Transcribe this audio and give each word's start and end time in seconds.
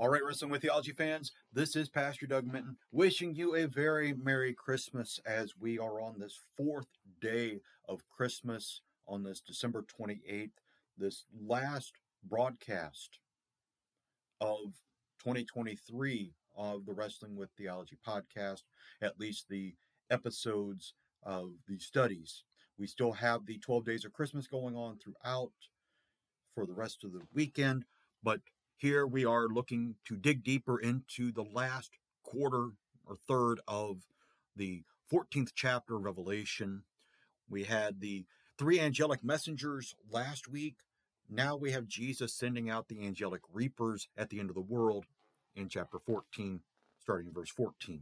All 0.00 0.08
right, 0.08 0.24
Wrestling 0.24 0.50
with 0.50 0.62
Theology 0.62 0.92
fans, 0.92 1.32
this 1.52 1.76
is 1.76 1.90
Pastor 1.90 2.26
Doug 2.26 2.46
Minton 2.46 2.78
wishing 2.90 3.34
you 3.34 3.54
a 3.54 3.66
very 3.66 4.14
Merry 4.14 4.54
Christmas 4.54 5.20
as 5.26 5.52
we 5.60 5.78
are 5.78 6.00
on 6.00 6.18
this 6.18 6.40
fourth 6.56 6.86
day 7.20 7.60
of 7.86 8.00
Christmas 8.08 8.80
on 9.06 9.22
this 9.22 9.42
December 9.42 9.84
28th, 10.00 10.52
this 10.96 11.26
last 11.46 11.92
broadcast 12.24 13.18
of 14.40 14.72
2023 15.22 16.32
of 16.56 16.86
the 16.86 16.94
Wrestling 16.94 17.36
with 17.36 17.50
Theology 17.58 17.98
podcast, 18.08 18.62
at 19.02 19.20
least 19.20 19.50
the 19.50 19.74
episodes 20.10 20.94
of 21.24 21.50
the 21.68 21.78
studies. 21.78 22.44
We 22.78 22.86
still 22.86 23.12
have 23.12 23.44
the 23.44 23.58
12 23.58 23.84
days 23.84 24.06
of 24.06 24.14
Christmas 24.14 24.46
going 24.46 24.76
on 24.76 24.96
throughout 24.96 25.52
for 26.54 26.64
the 26.64 26.72
rest 26.72 27.04
of 27.04 27.12
the 27.12 27.20
weekend, 27.34 27.84
but 28.22 28.40
here 28.80 29.06
we 29.06 29.26
are 29.26 29.46
looking 29.46 29.96
to 30.06 30.16
dig 30.16 30.42
deeper 30.42 30.80
into 30.80 31.30
the 31.30 31.44
last 31.44 31.90
quarter 32.22 32.70
or 33.04 33.14
third 33.14 33.60
of 33.68 33.98
the 34.56 34.82
14th 35.12 35.50
chapter 35.54 35.96
of 35.96 36.04
Revelation. 36.04 36.84
We 37.46 37.64
had 37.64 38.00
the 38.00 38.24
three 38.56 38.80
angelic 38.80 39.22
messengers 39.22 39.94
last 40.10 40.48
week. 40.48 40.76
Now 41.28 41.56
we 41.56 41.72
have 41.72 41.88
Jesus 41.88 42.32
sending 42.32 42.70
out 42.70 42.88
the 42.88 43.06
angelic 43.06 43.42
reapers 43.52 44.08
at 44.16 44.30
the 44.30 44.40
end 44.40 44.48
of 44.48 44.54
the 44.54 44.62
world 44.62 45.04
in 45.54 45.68
chapter 45.68 45.98
14, 45.98 46.60
starting 47.02 47.26
in 47.26 47.34
verse 47.34 47.50
14. 47.50 48.00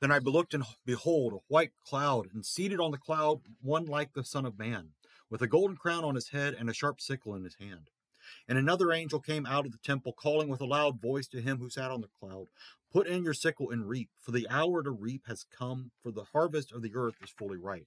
Then 0.00 0.12
I 0.12 0.18
looked, 0.18 0.52
and 0.52 0.64
behold, 0.84 1.32
a 1.32 1.38
white 1.48 1.72
cloud, 1.82 2.28
and 2.34 2.44
seated 2.44 2.78
on 2.78 2.90
the 2.90 2.98
cloud, 2.98 3.40
one 3.62 3.86
like 3.86 4.12
the 4.12 4.22
Son 4.22 4.44
of 4.44 4.58
Man, 4.58 4.90
with 5.30 5.40
a 5.40 5.46
golden 5.46 5.78
crown 5.78 6.04
on 6.04 6.14
his 6.14 6.28
head 6.28 6.54
and 6.58 6.68
a 6.68 6.74
sharp 6.74 7.00
sickle 7.00 7.34
in 7.34 7.44
his 7.44 7.54
hand. 7.54 7.88
And 8.50 8.58
another 8.58 8.90
angel 8.90 9.20
came 9.20 9.46
out 9.46 9.64
of 9.64 9.70
the 9.70 9.78
temple, 9.78 10.12
calling 10.12 10.48
with 10.48 10.60
a 10.60 10.66
loud 10.66 11.00
voice 11.00 11.28
to 11.28 11.40
him 11.40 11.58
who 11.58 11.70
sat 11.70 11.92
on 11.92 12.00
the 12.00 12.10
cloud 12.18 12.48
Put 12.92 13.06
in 13.06 13.22
your 13.22 13.32
sickle 13.32 13.70
and 13.70 13.88
reap, 13.88 14.08
for 14.20 14.32
the 14.32 14.48
hour 14.50 14.82
to 14.82 14.90
reap 14.90 15.28
has 15.28 15.46
come, 15.56 15.92
for 16.02 16.10
the 16.10 16.24
harvest 16.32 16.72
of 16.72 16.82
the 16.82 16.96
earth 16.96 17.14
is 17.22 17.30
fully 17.30 17.58
ripe. 17.58 17.86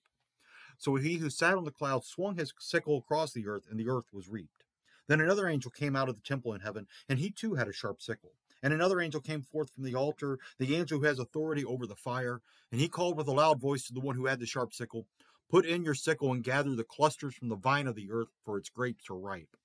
So 0.77 0.95
he 0.95 1.15
who 1.15 1.29
sat 1.29 1.57
on 1.57 1.65
the 1.65 1.71
cloud 1.71 2.05
swung 2.05 2.37
his 2.37 2.53
sickle 2.59 2.99
across 2.99 3.33
the 3.33 3.45
earth, 3.45 3.65
and 3.69 3.77
the 3.77 3.89
earth 3.89 4.05
was 4.13 4.29
reaped. 4.29 4.63
Then 5.09 5.19
another 5.19 5.49
angel 5.49 5.69
came 5.69 5.97
out 5.97 6.07
of 6.07 6.15
the 6.15 6.21
temple 6.21 6.53
in 6.53 6.61
heaven, 6.61 6.87
and 7.09 7.19
he 7.19 7.29
too 7.29 7.55
had 7.55 7.67
a 7.67 7.73
sharp 7.73 8.01
sickle. 8.01 8.31
And 8.61 8.71
another 8.71 9.01
angel 9.01 9.19
came 9.19 9.41
forth 9.41 9.69
from 9.69 9.83
the 9.83 9.95
altar, 9.95 10.39
the 10.59 10.77
angel 10.77 10.99
who 10.99 11.05
has 11.05 11.19
authority 11.19 11.65
over 11.65 11.85
the 11.85 11.97
fire, 11.97 12.39
and 12.71 12.79
he 12.79 12.87
called 12.87 13.17
with 13.17 13.27
a 13.27 13.33
loud 13.33 13.59
voice 13.59 13.83
to 13.87 13.93
the 13.93 13.99
one 13.99 14.15
who 14.15 14.27
had 14.27 14.39
the 14.39 14.45
sharp 14.45 14.73
sickle 14.73 15.07
Put 15.49 15.65
in 15.65 15.83
your 15.83 15.93
sickle 15.93 16.31
and 16.31 16.41
gather 16.41 16.73
the 16.73 16.85
clusters 16.85 17.35
from 17.35 17.49
the 17.49 17.57
vine 17.57 17.85
of 17.85 17.95
the 17.95 18.09
earth, 18.09 18.29
for 18.45 18.57
its 18.57 18.69
grapes 18.69 19.09
are 19.09 19.17
ripe. 19.17 19.57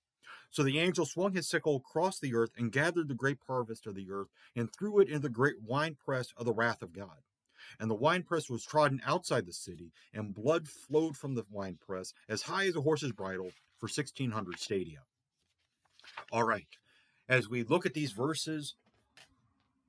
So 0.50 0.62
the 0.62 0.78
angel 0.78 1.04
swung 1.04 1.32
his 1.34 1.48
sickle 1.48 1.76
across 1.76 2.18
the 2.18 2.34
earth 2.34 2.50
and 2.56 2.72
gathered 2.72 3.08
the 3.08 3.14
grape 3.14 3.40
harvest 3.46 3.86
of 3.86 3.94
the 3.94 4.10
earth 4.10 4.28
and 4.56 4.72
threw 4.72 5.00
it 5.00 5.08
into 5.08 5.20
the 5.20 5.28
great 5.28 5.62
winepress 5.62 6.32
of 6.36 6.46
the 6.46 6.52
wrath 6.52 6.82
of 6.82 6.92
God. 6.92 7.18
And 7.78 7.90
the 7.90 7.94
winepress 7.94 8.48
was 8.48 8.64
trodden 8.64 9.02
outside 9.04 9.46
the 9.46 9.52
city, 9.52 9.92
and 10.14 10.34
blood 10.34 10.68
flowed 10.68 11.16
from 11.16 11.34
the 11.34 11.44
winepress 11.50 12.14
as 12.28 12.42
high 12.42 12.66
as 12.66 12.76
a 12.76 12.80
horse's 12.80 13.12
bridle 13.12 13.50
for 13.76 13.86
1600 13.86 14.58
stadia. 14.58 15.00
All 16.32 16.44
right, 16.44 16.68
as 17.28 17.48
we 17.48 17.62
look 17.62 17.84
at 17.84 17.94
these 17.94 18.12
verses, 18.12 18.74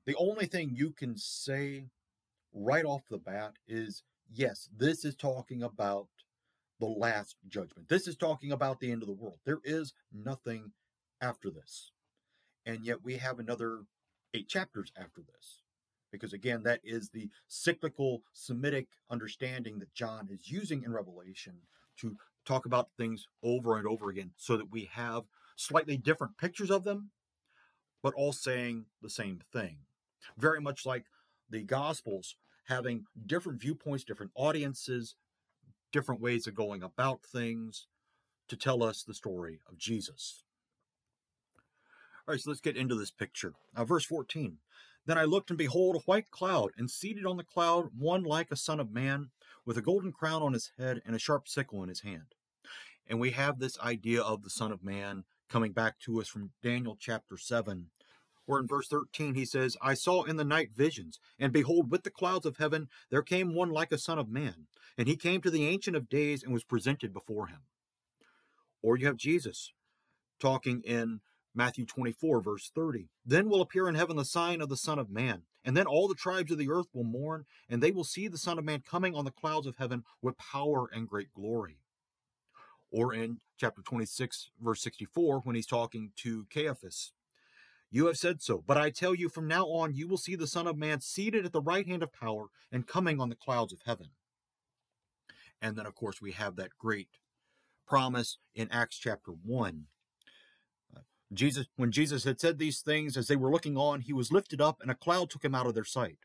the 0.04 0.16
only 0.16 0.46
thing 0.46 0.72
you 0.74 0.90
can 0.90 1.16
say 1.16 1.86
right 2.52 2.84
off 2.84 3.02
the 3.08 3.18
bat 3.18 3.54
is 3.66 4.02
yes, 4.32 4.68
this 4.76 5.04
is 5.04 5.14
talking 5.14 5.62
about 5.62 6.08
the 6.80 6.86
last 6.86 7.36
judgment. 7.48 7.88
This 7.88 8.08
is 8.08 8.16
talking 8.16 8.50
about 8.50 8.80
the 8.80 8.90
end 8.90 9.02
of 9.02 9.08
the 9.08 9.14
world. 9.14 9.38
There 9.44 9.60
is 9.64 9.92
nothing 10.12 10.72
after 11.20 11.50
this. 11.50 11.92
And 12.66 12.84
yet 12.84 13.04
we 13.04 13.16
have 13.18 13.38
another 13.38 13.82
eight 14.34 14.48
chapters 14.48 14.90
after 14.96 15.20
this. 15.20 15.62
Because 16.10 16.32
again, 16.32 16.62
that 16.64 16.80
is 16.82 17.10
the 17.10 17.28
cyclical 17.46 18.22
Semitic 18.32 18.88
understanding 19.10 19.78
that 19.78 19.94
John 19.94 20.28
is 20.30 20.50
using 20.50 20.82
in 20.82 20.92
Revelation 20.92 21.54
to 21.98 22.16
talk 22.44 22.66
about 22.66 22.88
things 22.96 23.28
over 23.42 23.76
and 23.76 23.86
over 23.86 24.10
again 24.10 24.32
so 24.36 24.56
that 24.56 24.72
we 24.72 24.90
have 24.92 25.24
slightly 25.56 25.96
different 25.96 26.38
pictures 26.38 26.70
of 26.70 26.84
them, 26.84 27.10
but 28.02 28.14
all 28.14 28.32
saying 28.32 28.86
the 29.02 29.10
same 29.10 29.40
thing. 29.52 29.76
Very 30.36 30.60
much 30.60 30.84
like 30.86 31.04
the 31.48 31.62
Gospels 31.62 32.36
having 32.64 33.04
different 33.26 33.60
viewpoints, 33.60 34.04
different 34.04 34.32
audiences, 34.34 35.14
different 35.92 36.20
ways 36.20 36.46
of 36.46 36.54
going 36.54 36.82
about 36.82 37.20
things 37.24 37.86
to 38.48 38.56
tell 38.56 38.82
us 38.82 39.02
the 39.02 39.14
story 39.14 39.60
of 39.68 39.78
Jesus. 39.78 40.44
All 42.26 42.32
right, 42.32 42.40
so 42.40 42.50
let's 42.50 42.60
get 42.60 42.76
into 42.76 42.94
this 42.94 43.10
picture. 43.10 43.54
Uh, 43.74 43.84
verse 43.84 44.04
14. 44.04 44.58
Then 45.06 45.18
I 45.18 45.24
looked, 45.24 45.50
and 45.50 45.58
behold, 45.58 45.96
a 45.96 46.00
white 46.00 46.30
cloud, 46.30 46.70
and 46.76 46.90
seated 46.90 47.26
on 47.26 47.36
the 47.36 47.44
cloud, 47.44 47.90
one 47.96 48.22
like 48.22 48.50
a 48.50 48.56
son 48.56 48.78
of 48.78 48.92
man, 48.92 49.30
with 49.64 49.76
a 49.76 49.82
golden 49.82 50.12
crown 50.12 50.42
on 50.42 50.52
his 50.52 50.72
head 50.78 51.00
and 51.06 51.16
a 51.16 51.18
sharp 51.18 51.48
sickle 51.48 51.82
in 51.82 51.88
his 51.88 52.02
hand. 52.02 52.34
And 53.06 53.18
we 53.18 53.30
have 53.32 53.58
this 53.58 53.78
idea 53.80 54.22
of 54.22 54.42
the 54.42 54.50
Son 54.50 54.70
of 54.70 54.84
Man 54.84 55.24
coming 55.48 55.72
back 55.72 55.98
to 56.00 56.20
us 56.20 56.28
from 56.28 56.52
Daniel 56.62 56.96
chapter 56.98 57.36
7, 57.36 57.86
where 58.50 58.58
in 58.58 58.66
verse 58.66 58.88
13 58.88 59.36
he 59.36 59.44
says, 59.44 59.76
I 59.80 59.94
saw 59.94 60.24
in 60.24 60.36
the 60.36 60.44
night 60.44 60.70
visions, 60.74 61.20
and 61.38 61.52
behold, 61.52 61.88
with 61.88 62.02
the 62.02 62.10
clouds 62.10 62.44
of 62.44 62.56
heaven 62.56 62.88
there 63.08 63.22
came 63.22 63.54
one 63.54 63.70
like 63.70 63.92
a 63.92 63.98
son 63.98 64.18
of 64.18 64.28
man, 64.28 64.66
and 64.98 65.06
he 65.06 65.14
came 65.14 65.40
to 65.42 65.52
the 65.52 65.68
Ancient 65.68 65.96
of 65.96 66.08
Days 66.08 66.42
and 66.42 66.52
was 66.52 66.64
presented 66.64 67.12
before 67.12 67.46
him. 67.46 67.60
Or 68.82 68.96
you 68.96 69.06
have 69.06 69.16
Jesus 69.16 69.72
talking 70.40 70.82
in 70.84 71.20
Matthew 71.54 71.86
24, 71.86 72.40
verse 72.40 72.72
30. 72.74 73.06
Then 73.24 73.48
will 73.48 73.60
appear 73.60 73.88
in 73.88 73.94
heaven 73.94 74.16
the 74.16 74.24
sign 74.24 74.60
of 74.60 74.68
the 74.68 74.76
Son 74.76 74.98
of 74.98 75.10
Man, 75.10 75.42
and 75.64 75.76
then 75.76 75.86
all 75.86 76.08
the 76.08 76.16
tribes 76.16 76.50
of 76.50 76.58
the 76.58 76.70
earth 76.70 76.88
will 76.92 77.04
mourn, 77.04 77.44
and 77.68 77.80
they 77.80 77.92
will 77.92 78.02
see 78.02 78.26
the 78.26 78.36
Son 78.36 78.58
of 78.58 78.64
Man 78.64 78.82
coming 78.84 79.14
on 79.14 79.24
the 79.24 79.30
clouds 79.30 79.68
of 79.68 79.76
heaven 79.76 80.02
with 80.20 80.36
power 80.38 80.90
and 80.92 81.08
great 81.08 81.32
glory. 81.32 81.76
Or 82.90 83.14
in 83.14 83.38
chapter 83.56 83.80
26, 83.80 84.50
verse 84.60 84.82
64, 84.82 85.42
when 85.44 85.54
he's 85.54 85.66
talking 85.66 86.10
to 86.16 86.46
Caiaphas 86.52 87.12
you 87.90 88.06
have 88.06 88.16
said 88.16 88.40
so, 88.40 88.62
but 88.66 88.76
I 88.76 88.90
tell 88.90 89.14
you, 89.14 89.28
from 89.28 89.48
now 89.48 89.64
on 89.66 89.94
you 89.94 90.06
will 90.06 90.16
see 90.16 90.36
the 90.36 90.46
Son 90.46 90.66
of 90.66 90.76
Man 90.76 91.00
seated 91.00 91.44
at 91.44 91.52
the 91.52 91.60
right 91.60 91.86
hand 91.86 92.02
of 92.02 92.12
power 92.12 92.46
and 92.70 92.86
coming 92.86 93.20
on 93.20 93.28
the 93.28 93.34
clouds 93.34 93.72
of 93.72 93.80
heaven. 93.84 94.10
And 95.60 95.76
then, 95.76 95.86
of 95.86 95.94
course, 95.94 96.22
we 96.22 96.32
have 96.32 96.56
that 96.56 96.78
great 96.78 97.08
promise 97.86 98.38
in 98.54 98.70
Acts 98.70 98.96
chapter 98.96 99.32
1. 99.32 99.86
Uh, 100.96 101.00
Jesus, 101.32 101.66
when 101.76 101.90
Jesus 101.90 102.24
had 102.24 102.40
said 102.40 102.58
these 102.58 102.80
things, 102.80 103.16
as 103.16 103.26
they 103.26 103.36
were 103.36 103.50
looking 103.50 103.76
on, 103.76 104.00
he 104.00 104.12
was 104.12 104.32
lifted 104.32 104.60
up, 104.60 104.78
and 104.80 104.90
a 104.90 104.94
cloud 104.94 105.28
took 105.28 105.44
him 105.44 105.54
out 105.54 105.66
of 105.66 105.74
their 105.74 105.84
sight. 105.84 106.18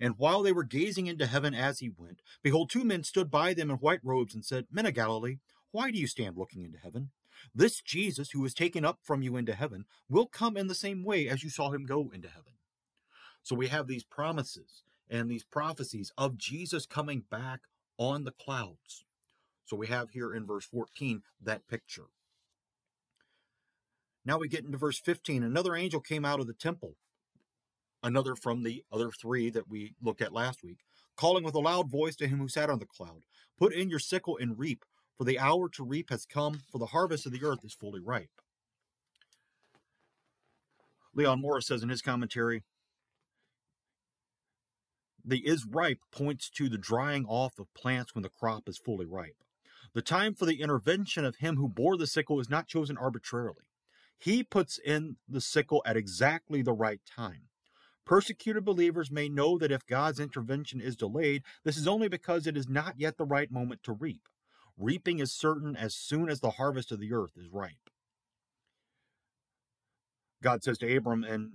And 0.00 0.14
while 0.18 0.42
they 0.42 0.52
were 0.52 0.64
gazing 0.64 1.06
into 1.06 1.26
heaven 1.26 1.54
as 1.54 1.78
he 1.78 1.90
went, 1.96 2.20
behold, 2.42 2.70
two 2.70 2.84
men 2.84 3.02
stood 3.02 3.30
by 3.30 3.54
them 3.54 3.70
in 3.70 3.76
white 3.76 4.00
robes 4.02 4.34
and 4.34 4.44
said, 4.44 4.66
Men 4.70 4.86
of 4.86 4.94
Galilee, 4.94 5.38
why 5.70 5.90
do 5.90 5.98
you 5.98 6.06
stand 6.06 6.36
looking 6.36 6.62
into 6.62 6.78
heaven? 6.78 7.10
This 7.54 7.80
Jesus, 7.80 8.30
who 8.30 8.40
was 8.40 8.54
taken 8.54 8.84
up 8.84 8.98
from 9.02 9.22
you 9.22 9.36
into 9.36 9.54
heaven, 9.54 9.84
will 10.08 10.26
come 10.26 10.56
in 10.56 10.66
the 10.66 10.74
same 10.74 11.04
way 11.04 11.28
as 11.28 11.42
you 11.42 11.50
saw 11.50 11.70
him 11.70 11.86
go 11.86 12.10
into 12.12 12.28
heaven. 12.28 12.52
So 13.42 13.54
we 13.54 13.68
have 13.68 13.86
these 13.86 14.04
promises 14.04 14.82
and 15.08 15.30
these 15.30 15.44
prophecies 15.44 16.12
of 16.18 16.36
Jesus 16.36 16.86
coming 16.86 17.22
back 17.30 17.60
on 17.98 18.24
the 18.24 18.32
clouds. 18.32 19.04
So 19.64 19.76
we 19.76 19.86
have 19.88 20.10
here 20.10 20.32
in 20.34 20.46
verse 20.46 20.66
14 20.66 21.22
that 21.42 21.68
picture. 21.68 22.06
Now 24.24 24.38
we 24.38 24.48
get 24.48 24.64
into 24.64 24.78
verse 24.78 24.98
15. 24.98 25.42
Another 25.42 25.76
angel 25.76 26.00
came 26.00 26.24
out 26.24 26.40
of 26.40 26.48
the 26.48 26.52
temple, 26.52 26.96
another 28.02 28.34
from 28.34 28.62
the 28.62 28.84
other 28.92 29.10
three 29.10 29.50
that 29.50 29.68
we 29.68 29.94
looked 30.02 30.22
at 30.22 30.32
last 30.32 30.62
week, 30.64 30.78
calling 31.16 31.44
with 31.44 31.54
a 31.54 31.60
loud 31.60 31.90
voice 31.90 32.16
to 32.16 32.26
him 32.26 32.38
who 32.38 32.48
sat 32.48 32.68
on 32.68 32.80
the 32.80 32.86
cloud 32.86 33.22
Put 33.58 33.72
in 33.72 33.88
your 33.88 33.98
sickle 33.98 34.36
and 34.38 34.58
reap, 34.58 34.84
for 35.16 35.24
the 35.24 35.38
hour 35.38 35.68
to 35.70 35.84
reap 35.84 36.10
has 36.10 36.26
come, 36.26 36.62
for 36.70 36.78
the 36.78 36.86
harvest 36.86 37.26
of 37.26 37.32
the 37.32 37.44
earth 37.44 37.64
is 37.64 37.74
fully 37.74 38.00
ripe. 38.00 38.30
Leon 41.14 41.40
Morris 41.40 41.66
says 41.66 41.82
in 41.82 41.88
his 41.88 42.02
commentary, 42.02 42.62
the 45.24 45.46
is 45.46 45.66
ripe 45.66 45.98
points 46.12 46.48
to 46.50 46.68
the 46.68 46.78
drying 46.78 47.24
off 47.26 47.58
of 47.58 47.72
plants 47.74 48.14
when 48.14 48.22
the 48.22 48.28
crop 48.28 48.68
is 48.68 48.78
fully 48.78 49.06
ripe. 49.06 49.42
The 49.92 50.02
time 50.02 50.34
for 50.34 50.46
the 50.46 50.60
intervention 50.60 51.24
of 51.24 51.36
him 51.36 51.56
who 51.56 51.68
bore 51.68 51.96
the 51.96 52.06
sickle 52.06 52.38
is 52.38 52.50
not 52.50 52.68
chosen 52.68 52.96
arbitrarily. 52.96 53.64
He 54.18 54.44
puts 54.44 54.78
in 54.78 55.16
the 55.28 55.40
sickle 55.40 55.82
at 55.84 55.96
exactly 55.96 56.62
the 56.62 56.72
right 56.72 57.00
time. 57.04 57.48
Persecuted 58.04 58.64
believers 58.64 59.10
may 59.10 59.28
know 59.28 59.58
that 59.58 59.72
if 59.72 59.84
God's 59.84 60.20
intervention 60.20 60.80
is 60.80 60.94
delayed, 60.94 61.42
this 61.64 61.76
is 61.76 61.88
only 61.88 62.08
because 62.08 62.46
it 62.46 62.56
is 62.56 62.68
not 62.68 62.94
yet 62.98 63.16
the 63.16 63.24
right 63.24 63.50
moment 63.50 63.82
to 63.82 63.92
reap. 63.92 64.28
Reaping 64.78 65.18
is 65.20 65.32
certain 65.32 65.76
as 65.76 65.94
soon 65.94 66.28
as 66.28 66.40
the 66.40 66.50
harvest 66.50 66.92
of 66.92 67.00
the 67.00 67.12
earth 67.12 67.32
is 67.36 67.48
ripe. 67.50 67.90
God 70.42 70.62
says 70.62 70.78
to 70.78 70.96
Abram 70.96 71.24
in 71.24 71.54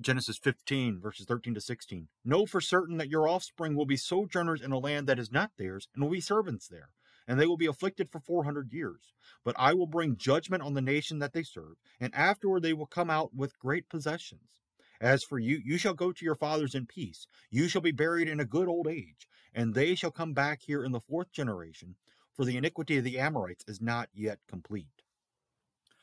Genesis 0.00 0.38
15, 0.38 1.00
verses 1.00 1.26
13 1.26 1.54
to 1.54 1.60
16 1.60 2.08
Know 2.24 2.46
for 2.46 2.60
certain 2.60 2.96
that 2.98 3.10
your 3.10 3.28
offspring 3.28 3.74
will 3.74 3.84
be 3.86 3.96
sojourners 3.96 4.62
in 4.62 4.72
a 4.72 4.78
land 4.78 5.06
that 5.06 5.18
is 5.18 5.32
not 5.32 5.50
theirs, 5.58 5.88
and 5.94 6.02
will 6.02 6.10
be 6.10 6.20
servants 6.20 6.68
there. 6.68 6.90
and 7.26 7.38
they 7.38 7.46
will 7.46 7.56
be 7.56 7.66
afflicted 7.66 8.08
for 8.10 8.20
400 8.20 8.72
years. 8.72 9.12
But 9.44 9.54
I 9.58 9.74
will 9.74 9.86
bring 9.86 10.16
judgment 10.16 10.62
on 10.62 10.74
the 10.74 10.82
nation 10.82 11.18
that 11.20 11.32
they 11.32 11.42
serve, 11.42 11.76
and 12.00 12.14
afterward 12.14 12.62
they 12.62 12.72
will 12.72 12.86
come 12.86 13.10
out 13.10 13.34
with 13.34 13.58
great 13.58 13.88
possessions. 13.88 14.60
As 15.00 15.24
for 15.24 15.38
you, 15.38 15.60
you 15.64 15.78
shall 15.78 15.94
go 15.94 16.12
to 16.12 16.24
your 16.24 16.34
fathers 16.34 16.74
in 16.74 16.86
peace. 16.86 17.26
You 17.50 17.68
shall 17.68 17.82
be 17.82 17.92
buried 17.92 18.28
in 18.28 18.40
a 18.40 18.44
good 18.44 18.68
old 18.68 18.86
age, 18.86 19.28
and 19.54 19.74
they 19.74 19.94
shall 19.94 20.10
come 20.10 20.32
back 20.32 20.60
here 20.62 20.84
in 20.84 20.92
the 20.92 21.00
fourth 21.00 21.32
generation, 21.32 21.96
for 22.34 22.44
the 22.44 22.56
iniquity 22.56 22.98
of 22.98 23.04
the 23.04 23.18
Amorites 23.18 23.64
is 23.66 23.80
not 23.80 24.08
yet 24.14 24.38
complete. 24.48 25.02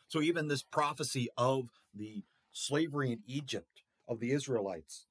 So, 0.08 0.22
even 0.22 0.48
this 0.48 0.64
prophecy 0.64 1.30
of 1.38 1.70
the 1.94 2.24
slavery 2.52 3.12
in 3.12 3.20
Egypt 3.26 3.84
of 4.08 4.20
the 4.20 4.32
Israelites 4.32 5.06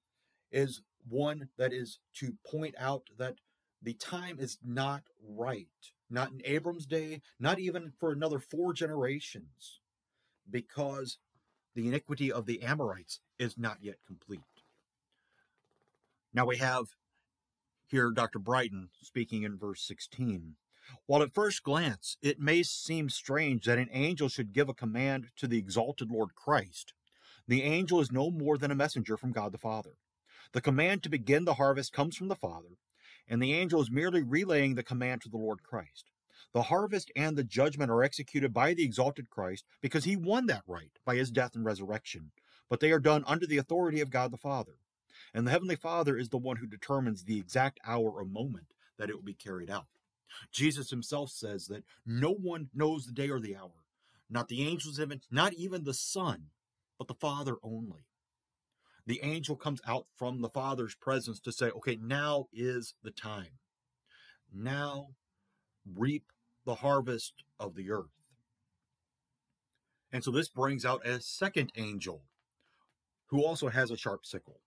is 0.50 0.82
one 1.09 1.49
that 1.56 1.73
is 1.73 1.99
to 2.15 2.35
point 2.44 2.75
out 2.79 3.05
that 3.17 3.37
the 3.82 3.94
time 3.94 4.38
is 4.41 4.59
not 4.65 5.03
right. 5.26 5.69
Not 6.11 6.32
in 6.32 6.41
Abram's 6.44 6.87
day, 6.87 7.20
not 7.38 7.59
even 7.59 7.93
for 7.99 8.11
another 8.11 8.38
four 8.38 8.73
generations, 8.73 9.81
because 10.50 11.19
the 11.75 11.87
iniquity 11.87 12.32
of 12.32 12.47
the 12.47 12.62
Amorites 12.62 13.20
is 13.38 13.59
not 13.59 13.79
yet 13.82 13.99
complete. 14.06 14.41
Now 16.32 16.47
we 16.47 16.56
have 16.56 16.87
here 17.87 18.11
Dr. 18.11 18.38
Brighton 18.38 18.88
speaking 19.03 19.43
in 19.43 19.59
verse 19.59 19.82
16. 19.82 20.56
While 21.06 21.23
at 21.23 21.35
first 21.35 21.62
glance 21.62 22.17
it 22.23 22.40
may 22.40 22.62
seem 22.62 23.08
strange 23.11 23.64
that 23.64 23.79
an 23.79 23.88
angel 23.93 24.29
should 24.29 24.52
give 24.52 24.69
a 24.69 24.75
command 24.75 25.29
to 25.37 25.46
the 25.46 25.58
exalted 25.58 26.11
Lord 26.11 26.35
Christ, 26.35 26.94
the 27.46 27.62
angel 27.62 28.00
is 28.00 28.12
no 28.12 28.31
more 28.31 28.58
than 28.58 28.70
a 28.70 28.75
messenger 28.75 29.17
from 29.17 29.32
God 29.32 29.52
the 29.52 29.58
Father. 29.58 29.96
The 30.52 30.61
command 30.61 31.02
to 31.02 31.08
begin 31.08 31.44
the 31.44 31.55
harvest 31.55 31.93
comes 31.93 32.17
from 32.17 32.29
the 32.29 32.37
Father, 32.37 32.76
and 33.26 33.43
the 33.43 33.55
angel 33.55 33.81
is 33.81 33.90
merely 33.90 34.23
relaying 34.23 34.75
the 34.75 34.82
command 34.82 35.23
to 35.23 35.29
the 35.29 35.37
Lord 35.37 35.62
Christ. 35.62 36.11
The 36.55 36.62
harvest 36.62 37.11
and 37.14 37.37
the 37.37 37.44
judgment 37.44 37.91
are 37.91 38.02
executed 38.02 38.55
by 38.55 38.75
the 38.75 38.84
exalted 38.84 39.29
Christ 39.29 39.64
because 39.81 40.05
he 40.05 40.17
won 40.17 40.46
that 40.46 40.62
right 40.67 40.93
by 41.05 41.17
his 41.17 41.31
death 41.31 41.55
and 41.55 41.64
resurrection, 41.64 42.31
but 42.69 42.81
they 42.81 42.93
are 42.93 43.00
done 43.00 43.25
under 43.26 43.46
the 43.46 43.58
authority 43.58 44.00
of 44.00 44.11
God 44.11 44.31
the 44.31 44.38
Father. 44.38 44.79
And 45.34 45.46
the 45.46 45.50
Heavenly 45.50 45.76
Father 45.76 46.17
is 46.17 46.31
the 46.31 46.38
one 46.38 46.56
who 46.56 46.67
determines 46.67 47.25
the 47.25 47.38
exact 47.38 47.81
hour 47.84 48.11
or 48.11 48.25
moment 48.25 48.73
that 48.99 49.11
it 49.11 49.14
will 49.14 49.23
be 49.23 49.34
carried 49.34 49.70
out. 49.70 49.87
Jesus 50.52 50.90
himself 50.90 51.30
says 51.30 51.66
that 51.66 51.84
no 52.06 52.32
one 52.32 52.69
knows 52.75 53.06
the 53.06 53.12
day 53.12 53.30
or 53.30 53.40
the 53.40 53.56
hour, 53.56 53.84
not 54.28 54.48
the 54.48 54.66
angels 54.66 55.00
even, 55.00 55.20
not 55.30 55.54
even 55.54 55.84
the 55.84 55.94
Son, 55.94 56.46
but 56.98 57.08
the 57.08 57.14
Father 57.14 57.56
only 57.62 58.08
the 59.08 59.20
angel 59.22 59.56
comes 59.56 59.80
out 59.88 60.06
from 60.14 60.42
the 60.42 60.50
Father's 60.50 60.94
presence 60.94 61.40
to 61.40 61.50
say, 61.50 61.70
okay, 61.70 61.96
now 62.00 62.46
is 62.52 62.94
the 63.02 63.10
time. 63.10 63.58
Now 64.54 65.08
reap 65.96 66.25
the 66.66 66.76
harvest 66.76 67.32
of 67.58 67.74
the 67.74 67.90
earth. 67.90 68.36
And 70.12 70.22
so 70.22 70.31
this 70.31 70.50
brings 70.50 70.84
out 70.84 71.06
a 71.06 71.22
second 71.22 71.72
angel 71.74 72.20
who 73.28 73.42
also 73.42 73.69
has 73.69 73.90
a 73.90 73.96
sharp 73.96 74.26
sickle. 74.26 74.60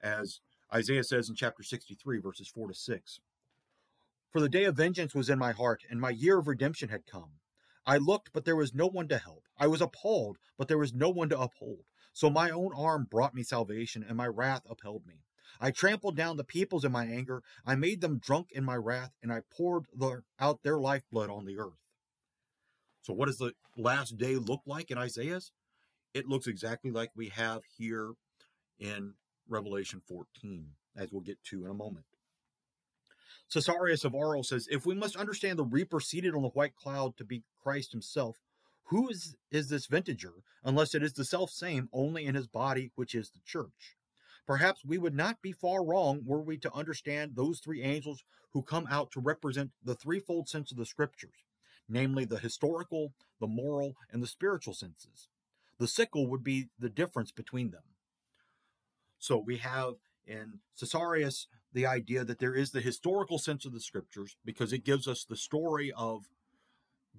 As 0.00 0.40
Isaiah 0.72 1.02
says 1.02 1.28
in 1.28 1.34
chapter 1.34 1.64
63, 1.64 2.20
verses 2.20 2.46
4 2.46 2.68
to 2.68 2.74
6. 2.74 3.20
For 4.36 4.42
the 4.42 4.50
day 4.50 4.64
of 4.64 4.76
vengeance 4.76 5.14
was 5.14 5.30
in 5.30 5.38
my 5.38 5.52
heart, 5.52 5.80
and 5.88 5.98
my 5.98 6.10
year 6.10 6.36
of 6.36 6.46
redemption 6.46 6.90
had 6.90 7.06
come. 7.06 7.38
I 7.86 7.96
looked, 7.96 8.34
but 8.34 8.44
there 8.44 8.54
was 8.54 8.74
no 8.74 8.86
one 8.86 9.08
to 9.08 9.16
help. 9.16 9.44
I 9.56 9.66
was 9.66 9.80
appalled, 9.80 10.36
but 10.58 10.68
there 10.68 10.76
was 10.76 10.92
no 10.92 11.08
one 11.08 11.30
to 11.30 11.40
uphold. 11.40 11.86
So 12.12 12.28
my 12.28 12.50
own 12.50 12.72
arm 12.76 13.06
brought 13.10 13.34
me 13.34 13.42
salvation, 13.42 14.04
and 14.06 14.14
my 14.14 14.26
wrath 14.26 14.66
upheld 14.68 15.06
me. 15.06 15.22
I 15.58 15.70
trampled 15.70 16.18
down 16.18 16.36
the 16.36 16.44
peoples 16.44 16.84
in 16.84 16.92
my 16.92 17.06
anger. 17.06 17.42
I 17.64 17.76
made 17.76 18.02
them 18.02 18.18
drunk 18.18 18.48
in 18.52 18.62
my 18.62 18.74
wrath, 18.74 19.12
and 19.22 19.32
I 19.32 19.40
poured 19.50 19.86
the, 19.94 20.20
out 20.38 20.62
their 20.62 20.78
lifeblood 20.78 21.30
on 21.30 21.46
the 21.46 21.58
earth. 21.58 21.80
So, 23.00 23.14
what 23.14 23.28
does 23.28 23.38
the 23.38 23.54
last 23.78 24.18
day 24.18 24.36
look 24.36 24.60
like 24.66 24.90
in 24.90 24.98
Isaiah's? 24.98 25.50
It 26.12 26.28
looks 26.28 26.46
exactly 26.46 26.90
like 26.90 27.08
we 27.16 27.30
have 27.30 27.62
here 27.78 28.12
in 28.78 29.14
Revelation 29.48 30.02
14, 30.06 30.72
as 30.94 31.10
we'll 31.10 31.22
get 31.22 31.42
to 31.44 31.64
in 31.64 31.70
a 31.70 31.74
moment. 31.74 32.04
Caesarius 33.48 34.04
of 34.04 34.14
Arles 34.14 34.48
says, 34.48 34.68
If 34.70 34.86
we 34.86 34.94
must 34.94 35.16
understand 35.16 35.58
the 35.58 35.64
reaper 35.64 36.00
seated 36.00 36.34
on 36.34 36.42
the 36.42 36.48
white 36.48 36.76
cloud 36.76 37.16
to 37.16 37.24
be 37.24 37.44
Christ 37.62 37.92
himself, 37.92 38.38
who 38.84 39.08
is, 39.08 39.36
is 39.50 39.68
this 39.68 39.86
vintager, 39.86 40.42
unless 40.64 40.94
it 40.94 41.02
is 41.02 41.12
the 41.12 41.24
self 41.24 41.50
same 41.50 41.88
only 41.92 42.24
in 42.24 42.34
his 42.34 42.46
body, 42.46 42.92
which 42.94 43.14
is 43.14 43.30
the 43.30 43.40
church? 43.44 43.96
Perhaps 44.46 44.84
we 44.84 44.96
would 44.96 45.14
not 45.14 45.42
be 45.42 45.52
far 45.52 45.84
wrong 45.84 46.22
were 46.24 46.40
we 46.40 46.56
to 46.58 46.72
understand 46.72 47.32
those 47.34 47.58
three 47.58 47.82
angels 47.82 48.22
who 48.52 48.62
come 48.62 48.86
out 48.90 49.10
to 49.10 49.20
represent 49.20 49.72
the 49.84 49.96
threefold 49.96 50.48
sense 50.48 50.70
of 50.70 50.78
the 50.78 50.86
scriptures, 50.86 51.44
namely 51.88 52.24
the 52.24 52.38
historical, 52.38 53.12
the 53.40 53.48
moral, 53.48 53.96
and 54.12 54.22
the 54.22 54.28
spiritual 54.28 54.72
senses. 54.72 55.28
The 55.78 55.88
sickle 55.88 56.28
would 56.28 56.44
be 56.44 56.68
the 56.78 56.88
difference 56.88 57.32
between 57.32 57.70
them. 57.70 57.82
So 59.18 59.36
we 59.36 59.58
have 59.58 59.94
in 60.26 60.60
Caesarius 60.78 61.48
the 61.76 61.86
idea 61.86 62.24
that 62.24 62.38
there 62.38 62.54
is 62.54 62.70
the 62.70 62.80
historical 62.80 63.38
sense 63.38 63.66
of 63.66 63.72
the 63.74 63.80
scriptures 63.80 64.38
because 64.46 64.72
it 64.72 64.82
gives 64.82 65.06
us 65.06 65.24
the 65.24 65.36
story 65.36 65.92
of 65.94 66.22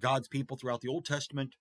God's 0.00 0.26
people 0.26 0.56
throughout 0.56 0.80
the 0.80 0.88
Old 0.88 1.04
Testament, 1.04 1.54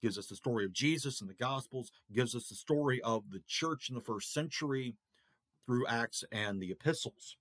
gives 0.00 0.16
us 0.16 0.28
the 0.28 0.34
story 0.34 0.64
of 0.64 0.72
Jesus 0.72 1.20
in 1.20 1.26
the 1.26 1.34
Gospels, 1.34 1.92
gives 2.10 2.34
us 2.34 2.48
the 2.48 2.54
story 2.54 3.02
of 3.02 3.24
the 3.32 3.42
church 3.46 3.90
in 3.90 3.94
the 3.94 4.00
first 4.00 4.32
century 4.32 4.96
through 5.66 5.86
Acts 5.88 6.24
and 6.32 6.58
the 6.58 6.70
epistles. 6.70 7.36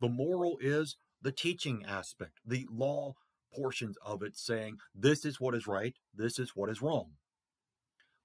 The 0.00 0.08
moral 0.08 0.58
is 0.60 0.96
the 1.22 1.30
teaching 1.30 1.84
aspect, 1.86 2.40
the 2.44 2.66
law 2.72 3.14
portions 3.54 3.96
of 4.04 4.24
it 4.24 4.36
saying 4.36 4.78
this 4.96 5.24
is 5.24 5.38
what 5.38 5.54
is 5.54 5.68
right, 5.68 5.94
this 6.12 6.40
is 6.40 6.56
what 6.56 6.70
is 6.70 6.82
wrong. 6.82 7.12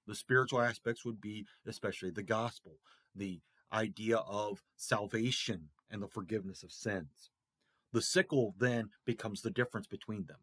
The 0.08 0.16
spiritual 0.16 0.60
aspects 0.60 1.04
would 1.04 1.20
be 1.20 1.46
especially 1.64 2.10
the 2.10 2.24
gospel, 2.24 2.78
the 3.14 3.42
idea 3.72 4.16
of 4.16 4.60
salvation 4.76 5.68
and 5.90 6.02
the 6.02 6.08
forgiveness 6.08 6.62
of 6.62 6.72
sins. 6.72 7.30
The 7.92 8.02
sickle 8.02 8.54
then 8.58 8.90
becomes 9.04 9.42
the 9.42 9.50
difference 9.50 9.86
between 9.86 10.26
them 10.26 10.38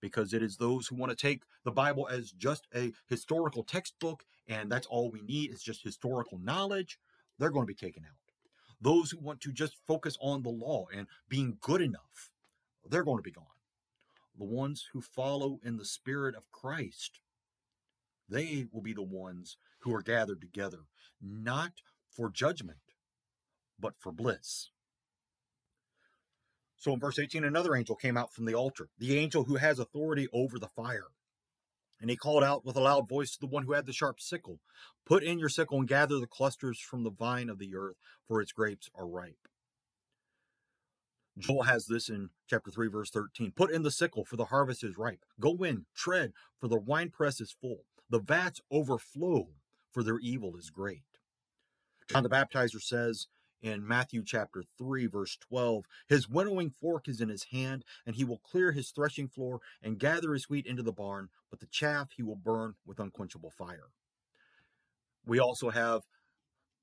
because 0.00 0.32
it 0.32 0.42
is 0.42 0.56
those 0.56 0.86
who 0.86 0.96
want 0.96 1.10
to 1.10 1.16
take 1.16 1.44
the 1.64 1.70
Bible 1.70 2.08
as 2.10 2.30
just 2.30 2.68
a 2.74 2.92
historical 3.08 3.64
textbook 3.64 4.24
and 4.46 4.70
that's 4.70 4.86
all 4.86 5.10
we 5.10 5.22
need 5.22 5.52
is 5.52 5.62
just 5.62 5.82
historical 5.82 6.38
knowledge, 6.38 6.98
they're 7.38 7.50
going 7.50 7.66
to 7.66 7.72
be 7.72 7.74
taken 7.74 8.04
out. 8.04 8.10
Those 8.80 9.10
who 9.10 9.18
want 9.18 9.40
to 9.40 9.52
just 9.52 9.76
focus 9.86 10.18
on 10.20 10.42
the 10.42 10.50
law 10.50 10.86
and 10.94 11.06
being 11.28 11.56
good 11.60 11.80
enough, 11.80 12.30
they're 12.88 13.04
going 13.04 13.18
to 13.18 13.22
be 13.22 13.30
gone. 13.30 13.46
The 14.36 14.44
ones 14.44 14.88
who 14.92 15.00
follow 15.00 15.58
in 15.64 15.76
the 15.76 15.84
Spirit 15.84 16.34
of 16.34 16.50
Christ, 16.50 17.20
they 18.28 18.66
will 18.72 18.82
be 18.82 18.92
the 18.92 19.02
ones 19.02 19.56
who 19.80 19.94
are 19.94 20.02
gathered 20.02 20.40
together, 20.40 20.80
not 21.22 21.72
for 22.10 22.28
judgment, 22.30 22.78
but 23.78 23.94
for 23.98 24.12
bliss. 24.12 24.70
So 26.76 26.92
in 26.92 27.00
verse 27.00 27.18
18, 27.18 27.44
another 27.44 27.74
angel 27.74 27.96
came 27.96 28.16
out 28.16 28.32
from 28.32 28.44
the 28.44 28.54
altar, 28.54 28.88
the 28.98 29.18
angel 29.18 29.44
who 29.44 29.56
has 29.56 29.78
authority 29.78 30.28
over 30.32 30.58
the 30.58 30.68
fire. 30.68 31.08
And 32.00 32.10
he 32.10 32.16
called 32.16 32.44
out 32.44 32.64
with 32.64 32.76
a 32.76 32.80
loud 32.80 33.08
voice 33.08 33.32
to 33.32 33.40
the 33.40 33.46
one 33.46 33.64
who 33.64 33.72
had 33.72 33.86
the 33.86 33.92
sharp 33.92 34.20
sickle 34.20 34.58
Put 35.06 35.22
in 35.22 35.38
your 35.38 35.48
sickle 35.48 35.78
and 35.78 35.88
gather 35.88 36.18
the 36.18 36.26
clusters 36.26 36.80
from 36.80 37.04
the 37.04 37.10
vine 37.10 37.50
of 37.50 37.58
the 37.58 37.74
earth, 37.74 37.96
for 38.26 38.40
its 38.40 38.52
grapes 38.52 38.88
are 38.94 39.06
ripe. 39.06 39.48
Joel 41.36 41.64
has 41.64 41.86
this 41.86 42.08
in 42.08 42.30
chapter 42.48 42.70
3, 42.70 42.88
verse 42.88 43.10
13. 43.10 43.52
Put 43.54 43.70
in 43.70 43.82
the 43.82 43.90
sickle, 43.90 44.24
for 44.24 44.36
the 44.36 44.46
harvest 44.46 44.84
is 44.84 44.96
ripe. 44.96 45.24
Go 45.40 45.56
in, 45.64 45.84
tread, 45.94 46.32
for 46.58 46.68
the 46.68 46.78
winepress 46.78 47.40
is 47.40 47.54
full. 47.60 47.84
The 48.08 48.20
vats 48.20 48.60
overflow, 48.70 49.48
for 49.90 50.02
their 50.02 50.18
evil 50.20 50.56
is 50.56 50.70
great. 50.70 51.02
John 52.08 52.22
the 52.22 52.30
Baptizer 52.30 52.80
says 52.80 53.26
in 53.64 53.88
Matthew 53.88 54.22
chapter 54.22 54.62
3, 54.76 55.06
verse 55.06 55.38
12. 55.40 55.86
His 56.06 56.28
winnowing 56.28 56.70
fork 56.70 57.08
is 57.08 57.22
in 57.22 57.30
his 57.30 57.44
hand, 57.44 57.82
and 58.04 58.14
he 58.14 58.22
will 58.22 58.38
clear 58.38 58.72
his 58.72 58.90
threshing 58.90 59.26
floor 59.26 59.60
and 59.82 59.98
gather 59.98 60.34
his 60.34 60.50
wheat 60.50 60.66
into 60.66 60.82
the 60.82 60.92
barn, 60.92 61.30
but 61.50 61.60
the 61.60 61.66
chaff 61.66 62.10
he 62.14 62.22
will 62.22 62.36
burn 62.36 62.74
with 62.86 63.00
unquenchable 63.00 63.50
fire. 63.50 63.88
We 65.26 65.40
also 65.40 65.70
have 65.70 66.02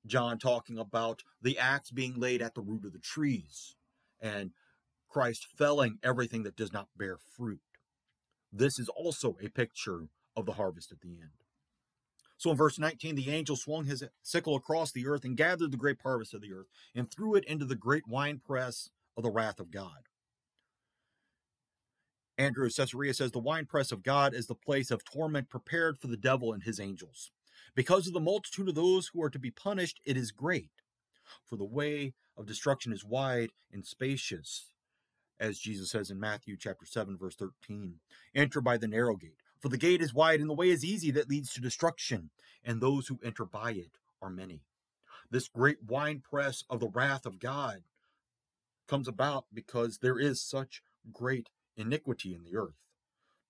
John 0.04 0.40
talking 0.40 0.76
about 0.76 1.22
the 1.40 1.56
axe 1.56 1.92
being 1.92 2.18
laid 2.18 2.42
at 2.42 2.56
the 2.56 2.62
root 2.62 2.84
of 2.84 2.92
the 2.92 2.98
trees 2.98 3.76
and 4.20 4.50
Christ 5.08 5.46
felling 5.56 5.98
everything 6.02 6.42
that 6.42 6.56
does 6.56 6.72
not 6.72 6.88
bear 6.96 7.16
fruit. 7.36 7.60
This 8.52 8.80
is 8.80 8.88
also 8.88 9.36
a 9.40 9.48
picture 9.48 10.08
of 10.34 10.46
the 10.46 10.54
harvest 10.54 10.90
at 10.90 11.00
the 11.00 11.10
end. 11.10 11.41
So 12.42 12.50
in 12.50 12.56
verse 12.56 12.76
19, 12.76 13.14
the 13.14 13.30
angel 13.30 13.54
swung 13.54 13.84
his 13.84 14.02
sickle 14.20 14.56
across 14.56 14.90
the 14.90 15.06
earth 15.06 15.24
and 15.24 15.36
gathered 15.36 15.70
the 15.70 15.76
great 15.76 15.98
harvest 16.02 16.34
of 16.34 16.40
the 16.40 16.52
earth 16.52 16.66
and 16.92 17.08
threw 17.08 17.36
it 17.36 17.44
into 17.44 17.64
the 17.64 17.76
great 17.76 18.08
winepress 18.08 18.90
of 19.16 19.22
the 19.22 19.30
wrath 19.30 19.60
of 19.60 19.70
God. 19.70 20.08
Andrew 22.36 22.66
of 22.66 22.74
Caesarea 22.74 23.14
says 23.14 23.30
the 23.30 23.38
winepress 23.38 23.92
of 23.92 24.02
God 24.02 24.34
is 24.34 24.48
the 24.48 24.56
place 24.56 24.90
of 24.90 25.04
torment 25.04 25.50
prepared 25.50 26.00
for 26.00 26.08
the 26.08 26.16
devil 26.16 26.52
and 26.52 26.64
his 26.64 26.80
angels. 26.80 27.30
Because 27.76 28.08
of 28.08 28.12
the 28.12 28.18
multitude 28.18 28.68
of 28.68 28.74
those 28.74 29.12
who 29.12 29.22
are 29.22 29.30
to 29.30 29.38
be 29.38 29.52
punished, 29.52 30.00
it 30.04 30.16
is 30.16 30.32
great. 30.32 30.70
For 31.48 31.54
the 31.54 31.64
way 31.64 32.14
of 32.36 32.46
destruction 32.46 32.92
is 32.92 33.04
wide 33.04 33.50
and 33.72 33.86
spacious, 33.86 34.72
as 35.38 35.60
Jesus 35.60 35.92
says 35.92 36.10
in 36.10 36.18
Matthew 36.18 36.56
chapter 36.56 36.86
7 36.86 37.16
verse 37.16 37.36
13. 37.36 38.00
Enter 38.34 38.60
by 38.60 38.78
the 38.78 38.88
narrow 38.88 39.14
gate, 39.14 39.41
for 39.62 39.68
the 39.68 39.78
gate 39.78 40.02
is 40.02 40.12
wide 40.12 40.40
and 40.40 40.50
the 40.50 40.54
way 40.54 40.70
is 40.70 40.84
easy 40.84 41.12
that 41.12 41.30
leads 41.30 41.52
to 41.52 41.60
destruction, 41.60 42.30
and 42.64 42.80
those 42.80 43.06
who 43.06 43.20
enter 43.24 43.44
by 43.44 43.70
it 43.70 43.92
are 44.20 44.28
many. 44.28 44.64
This 45.30 45.46
great 45.46 45.78
winepress 45.86 46.64
of 46.68 46.80
the 46.80 46.88
wrath 46.88 47.24
of 47.24 47.38
God 47.38 47.84
comes 48.88 49.06
about 49.06 49.44
because 49.54 49.98
there 49.98 50.18
is 50.18 50.42
such 50.42 50.82
great 51.12 51.48
iniquity 51.76 52.34
in 52.34 52.42
the 52.42 52.56
earth. 52.56 52.74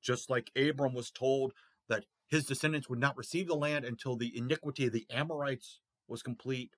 Just 0.02 0.28
like 0.28 0.50
Abram 0.54 0.92
was 0.92 1.10
told 1.10 1.54
that 1.88 2.04
his 2.28 2.44
descendants 2.44 2.90
would 2.90 3.00
not 3.00 3.16
receive 3.16 3.48
the 3.48 3.54
land 3.54 3.86
until 3.86 4.14
the 4.14 4.36
iniquity 4.36 4.86
of 4.86 4.92
the 4.92 5.06
Amorites 5.10 5.80
was 6.08 6.22
complete, 6.22 6.76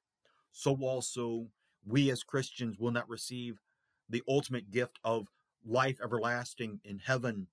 so 0.53 0.79
also 0.81 1.49
we 1.85 2.09
as 2.09 2.23
Christians 2.23 2.79
will 2.79 2.93
not 2.93 3.09
receive 3.09 3.59
the 4.09 4.23
ultimate 4.29 4.71
gift 4.71 5.01
of 5.03 5.27
life 5.67 5.99
everlasting 6.01 6.81
in 6.85 6.99
heaven 6.99 7.49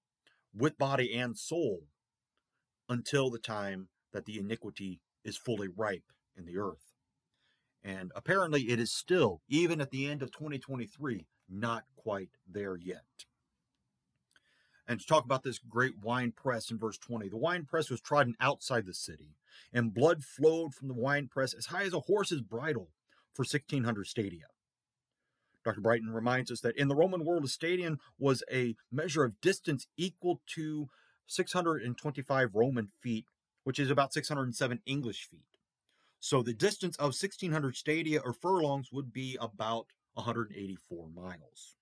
with 0.56 0.78
body 0.78 1.14
and 1.18 1.38
soul 1.38 1.84
until 2.90 3.30
the 3.30 3.40
time 3.40 3.88
that 4.14 4.26
the 4.26 4.38
iniquity 4.38 5.00
is 5.24 5.38
fully 5.38 5.68
ripe 5.68 6.12
in 6.36 6.46
the 6.46 6.58
earth. 6.58 6.94
And 7.84 8.12
apparently, 8.16 8.70
it 8.70 8.80
is 8.80 8.94
still, 8.94 9.42
even 9.48 9.82
at 9.82 9.92
the 9.92 10.08
end 10.08 10.22
of 10.22 10.32
2023, 10.32 11.26
not 11.50 11.84
quite 11.96 12.30
there 12.48 12.78
yet. 12.78 13.26
And 14.88 15.00
to 15.00 15.06
talk 15.06 15.26
about 15.26 15.44
this 15.44 15.58
great 15.58 15.94
wine 16.04 16.32
press 16.32 16.70
in 16.70 16.78
verse 16.78 16.98
20, 16.98 17.30
the 17.30 17.38
wine 17.38 17.66
press 17.66 17.90
was 17.90 18.02
trodden 18.02 18.36
outside 18.40 18.86
the 18.86 18.94
city, 18.94 19.36
and 19.74 19.94
blood 19.94 20.24
flowed 20.24 20.74
from 20.74 20.90
the 20.90 20.94
wine 20.94 21.28
press 21.28 21.54
as 21.54 21.68
high 21.68 21.84
as 21.84 21.94
a 21.94 22.02
horse's 22.02 22.42
bridle 22.42 22.90
for 23.34 23.44
1600 23.44 24.06
stadia. 24.06 24.48
Dr. 25.64 25.82
Brighton 25.82 26.12
reminds 26.12 26.52
us 26.52 26.62
that 26.62 26.78
in 26.78 26.88
the 26.88 26.96
Roman 26.96 27.24
world, 27.24 27.46
a 27.46 27.48
stadium 27.48 28.00
was 28.18 28.44
a 28.52 28.76
measure 28.92 29.24
of 29.24 29.40
distance 29.42 29.88
equal 29.98 30.42
to 30.56 30.90
625 31.28 32.50
Roman 32.54 32.90
feet, 33.00 33.26
which 33.64 33.80
is 33.80 33.92
about 33.92 34.14
607 34.14 34.80
English 34.86 35.28
feet. 35.30 35.42
So 36.20 36.44
the 36.44 36.54
distance 36.54 36.96
of 36.98 37.16
1600 37.16 37.76
stadia 37.76 38.22
or 38.24 38.34
furlongs 38.34 38.92
would 38.92 39.12
be 39.12 39.38
about 39.40 39.88
184 40.14 41.10
miles. 41.10 41.76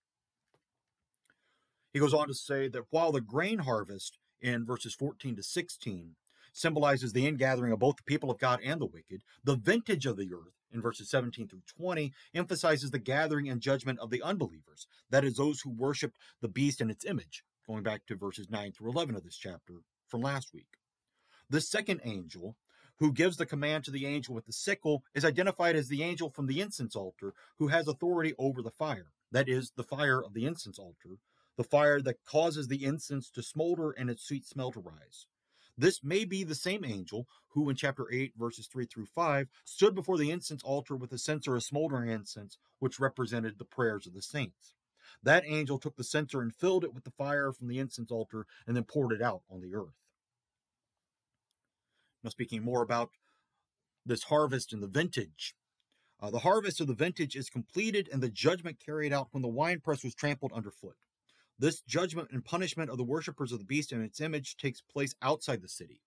He 1.92 2.00
goes 2.00 2.14
on 2.14 2.28
to 2.28 2.34
say 2.34 2.68
that 2.70 2.86
while 2.90 3.12
the 3.12 3.22
grain 3.22 3.60
harvest 3.60 4.18
in 4.42 4.66
verses 4.66 4.94
14 4.94 5.36
to 5.36 5.44
16 5.44 6.16
symbolizes 6.54 7.14
the 7.14 7.28
ingathering 7.28 7.72
of 7.72 7.80
both 7.80 7.98
the 7.98 8.04
people 8.04 8.32
of 8.32 8.40
God 8.40 8.60
and 8.64 8.80
the 8.80 8.86
wicked, 8.86 9.24
the 9.44 9.56
vintage 9.56 10.06
of 10.06 10.18
the 10.18 10.34
earth 10.34 10.60
in 10.72 10.82
verses 10.82 11.10
17 11.10 11.48
through 11.48 11.62
20 11.78 12.14
emphasizes 12.34 12.92
the 12.92 13.00
gathering 13.00 13.50
and 13.50 13.62
judgment 13.62 14.00
of 14.00 14.10
the 14.10 14.22
unbelievers, 14.22 14.88
that 15.10 15.26
is, 15.26 15.36
those 15.36 15.62
who 15.62 15.70
worshiped 15.70 16.18
the 16.42 16.48
beast 16.48 16.82
and 16.82 16.92
its 16.92 17.06
image, 17.06 17.44
going 17.66 17.84
back 17.84 18.06
to 18.06 18.16
verses 18.16 18.50
9 18.50 18.72
through 18.72 18.90
11 18.92 19.16
of 19.16 19.24
this 19.24 19.38
chapter 19.38 19.74
from 20.08 20.22
last 20.22 20.54
week. 20.54 20.78
The 21.50 21.62
second 21.62 22.02
angel, 22.04 22.56
who 22.98 23.14
gives 23.14 23.38
the 23.38 23.46
command 23.46 23.84
to 23.86 23.92
the 23.92 24.06
angel 24.06 24.36
with 24.36 24.46
the 24.46 24.54
sickle, 24.54 25.04
is 25.16 25.26
identified 25.26 25.76
as 25.76 25.88
the 25.88 26.04
angel 26.04 26.30
from 26.30 26.48
the 26.48 26.62
incense 26.62 26.96
altar 26.96 27.34
who 27.58 27.68
has 27.68 27.88
authority 27.88 28.34
over 28.38 28.62
the 28.62 28.72
fire. 28.72 29.12
That 29.32 29.48
is, 29.48 29.72
the 29.76 29.84
fire 29.84 30.22
of 30.24 30.34
the 30.34 30.46
incense 30.46 30.78
altar, 30.78 31.18
the 31.58 31.64
fire 31.64 32.02
that 32.02 32.24
causes 32.26 32.68
the 32.68 32.84
incense 32.84 33.30
to 33.32 33.44
smolder 33.44 33.92
and 33.92 34.10
its 34.10 34.26
sweet 34.26 34.46
smell 34.46 34.72
to 34.72 34.80
rise. 34.80 35.28
This 35.80 36.04
may 36.04 36.26
be 36.26 36.44
the 36.44 36.56
same 36.56 36.84
angel 36.84 37.26
who, 37.54 37.70
in 37.70 37.78
chapter 37.78 38.12
8, 38.12 38.34
verses 38.38 38.68
3 38.68 38.86
through 38.86 39.06
5, 39.06 39.48
stood 39.64 39.96
before 39.96 40.18
the 40.18 40.30
incense 40.30 40.62
altar 40.62 40.94
with 40.94 41.14
a 41.14 41.18
censer 41.18 41.56
of 41.56 41.64
smoldering 41.64 42.10
incense, 42.10 42.58
which 42.80 43.00
represented 43.00 43.58
the 43.58 43.64
prayers 43.64 44.06
of 44.06 44.14
the 44.14 44.22
saints. 44.22 44.74
That 45.24 45.46
angel 45.48 45.80
took 45.80 45.96
the 45.96 46.04
censer 46.04 46.42
and 46.42 46.54
filled 46.54 46.84
it 46.84 46.94
with 46.94 47.06
the 47.06 47.12
fire 47.12 47.54
from 47.54 47.70
the 47.70 47.80
incense 47.80 48.12
altar 48.12 48.46
and 48.68 48.76
then 48.76 48.84
poured 48.84 49.14
it 49.14 49.22
out 49.22 49.44
on 49.50 49.62
the 49.62 49.74
earth. 49.74 49.96
Now, 52.26 52.30
speaking 52.30 52.62
more 52.62 52.82
about 52.82 53.12
this 54.06 54.24
harvest 54.24 54.74
and 54.74 54.84
the 54.84 54.88
vintage, 54.88 55.56
uh, 56.20 56.30
the 56.30 56.40
harvest 56.40 56.82
of 56.82 56.88
the 56.88 56.94
vintage 56.94 57.38
is 57.38 57.50
completed 57.50 58.10
and 58.12 58.22
the 58.22 58.28
judgment 58.28 58.82
carried 58.86 59.14
out 59.14 59.30
when 59.32 59.44
the 59.44 59.48
winepress 59.48 60.04
was 60.04 60.14
trampled 60.14 60.52
underfoot. 60.52 60.98
This 61.60 61.82
judgment 61.82 62.30
and 62.32 62.44
punishment 62.44 62.90
of 62.90 62.98
the 62.98 63.04
worshippers 63.04 63.52
of 63.52 63.60
the 63.60 63.66
beast 63.66 63.92
and 63.92 64.02
its 64.02 64.22
image 64.22 64.56
takes 64.56 64.82
place 64.82 65.14
outside 65.22 65.62
the 65.62 65.68
city. 65.68 66.02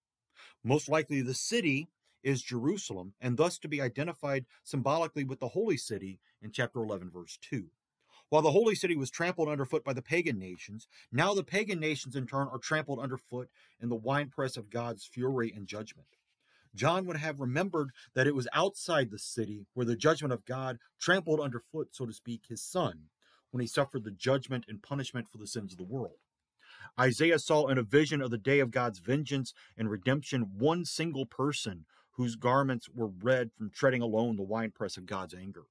Most 0.64 0.88
likely, 0.88 1.21
the 1.21 1.35
city 1.35 1.88
is 2.23 2.40
Jerusalem, 2.40 3.12
and 3.21 3.37
thus 3.37 3.59
to 3.59 3.68
be 3.68 3.80
identified 3.80 4.47
symbolically 4.64 5.25
with 5.25 5.40
the 5.40 5.49
holy 5.49 5.76
city 5.76 6.21
in 6.40 6.52
chapter 6.52 6.82
11, 6.82 7.11
verse 7.11 7.38
2. 7.42 7.66
While 8.30 8.40
the 8.40 8.52
holy 8.52 8.75
city 8.75 8.97
was 8.97 9.11
trampled 9.11 9.50
underfoot 9.50 9.85
by 9.85 9.92
the 9.92 10.00
pagan 10.00 10.38
nations, 10.38 10.88
now 11.11 11.35
the 11.35 11.44
pagan 11.44 11.78
nations 11.78 12.16
in 12.16 12.26
turn 12.26 12.49
are 12.50 12.59
trampled 12.59 13.00
underfoot 13.00 13.50
in 13.78 13.90
the 13.90 13.94
winepress 13.94 14.56
of 14.56 14.71
God's 14.71 15.04
fury 15.04 15.52
and 15.54 15.66
judgment. 15.66 16.09
John 16.75 17.04
would 17.04 17.18
have 17.18 17.40
remembered 17.40 17.90
that 18.14 18.26
it 18.26 18.35
was 18.35 18.49
outside 18.54 19.11
the 19.11 19.18
city 19.18 19.66
where 19.75 19.85
the 19.85 19.97
judgment 19.97 20.32
of 20.32 20.47
God 20.47 20.78
trampled 20.99 21.40
underfoot, 21.40 21.88
so 21.92 22.06
to 22.06 22.12
speak, 22.14 22.44
his 22.49 22.62
son, 22.62 23.11
when 23.52 23.61
he 23.61 23.66
suffered 23.66 24.02
the 24.02 24.11
judgment 24.11 24.64
and 24.68 24.82
punishment 24.82 25.28
for 25.30 25.38
the 25.38 25.47
sins 25.47 25.73
of 25.73 25.78
the 25.78 25.85
world. 25.85 26.18
Isaiah 26.99 27.38
saw 27.38 27.68
in 27.68 27.78
a 27.78 27.82
vision 27.82 28.21
of 28.21 28.30
the 28.30 28.38
day 28.38 28.59
of 28.59 28.73
God's 28.73 28.99
vengeance 28.99 29.54
and 29.78 29.88
redemption 29.88 30.59
one 30.59 30.85
single 30.85 31.26
person 31.26 31.85
whose 32.16 32.35
garments 32.35 32.88
were 32.92 33.11
red 33.23 33.50
from 33.56 33.71
treading 33.71 34.02
alone 34.02 34.37
the 34.37 34.42
winepress 34.42 34.97
of 34.97 35.06
God's 35.06 35.35
anger. 35.35 35.64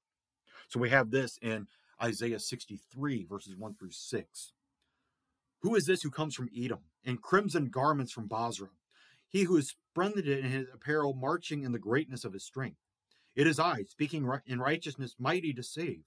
So 0.68 0.80
we 0.80 0.90
have 0.90 1.10
this 1.10 1.38
in 1.42 1.66
Isaiah 2.02 2.40
63, 2.40 3.26
verses 3.28 3.56
1 3.56 3.74
through 3.74 3.92
6. 3.92 4.52
Who 5.60 5.74
is 5.76 5.86
this 5.86 6.02
who 6.02 6.10
comes 6.10 6.34
from 6.34 6.48
Edom, 6.56 6.80
in 7.04 7.18
crimson 7.18 7.66
garments 7.66 8.10
from 8.10 8.26
Bozrah? 8.26 8.70
He 9.28 9.44
who 9.44 9.56
is 9.56 9.74
splendid 9.92 10.28
in 10.28 10.44
his 10.44 10.66
apparel, 10.74 11.14
marching 11.14 11.62
in 11.62 11.72
the 11.72 11.78
greatness 11.78 12.24
of 12.24 12.32
his 12.32 12.44
strength. 12.44 12.78
It 13.36 13.46
is 13.46 13.60
I, 13.60 13.84
speaking 13.84 14.28
in 14.46 14.60
righteousness, 14.60 15.14
mighty 15.18 15.52
to 15.54 15.62
save. 15.62 16.02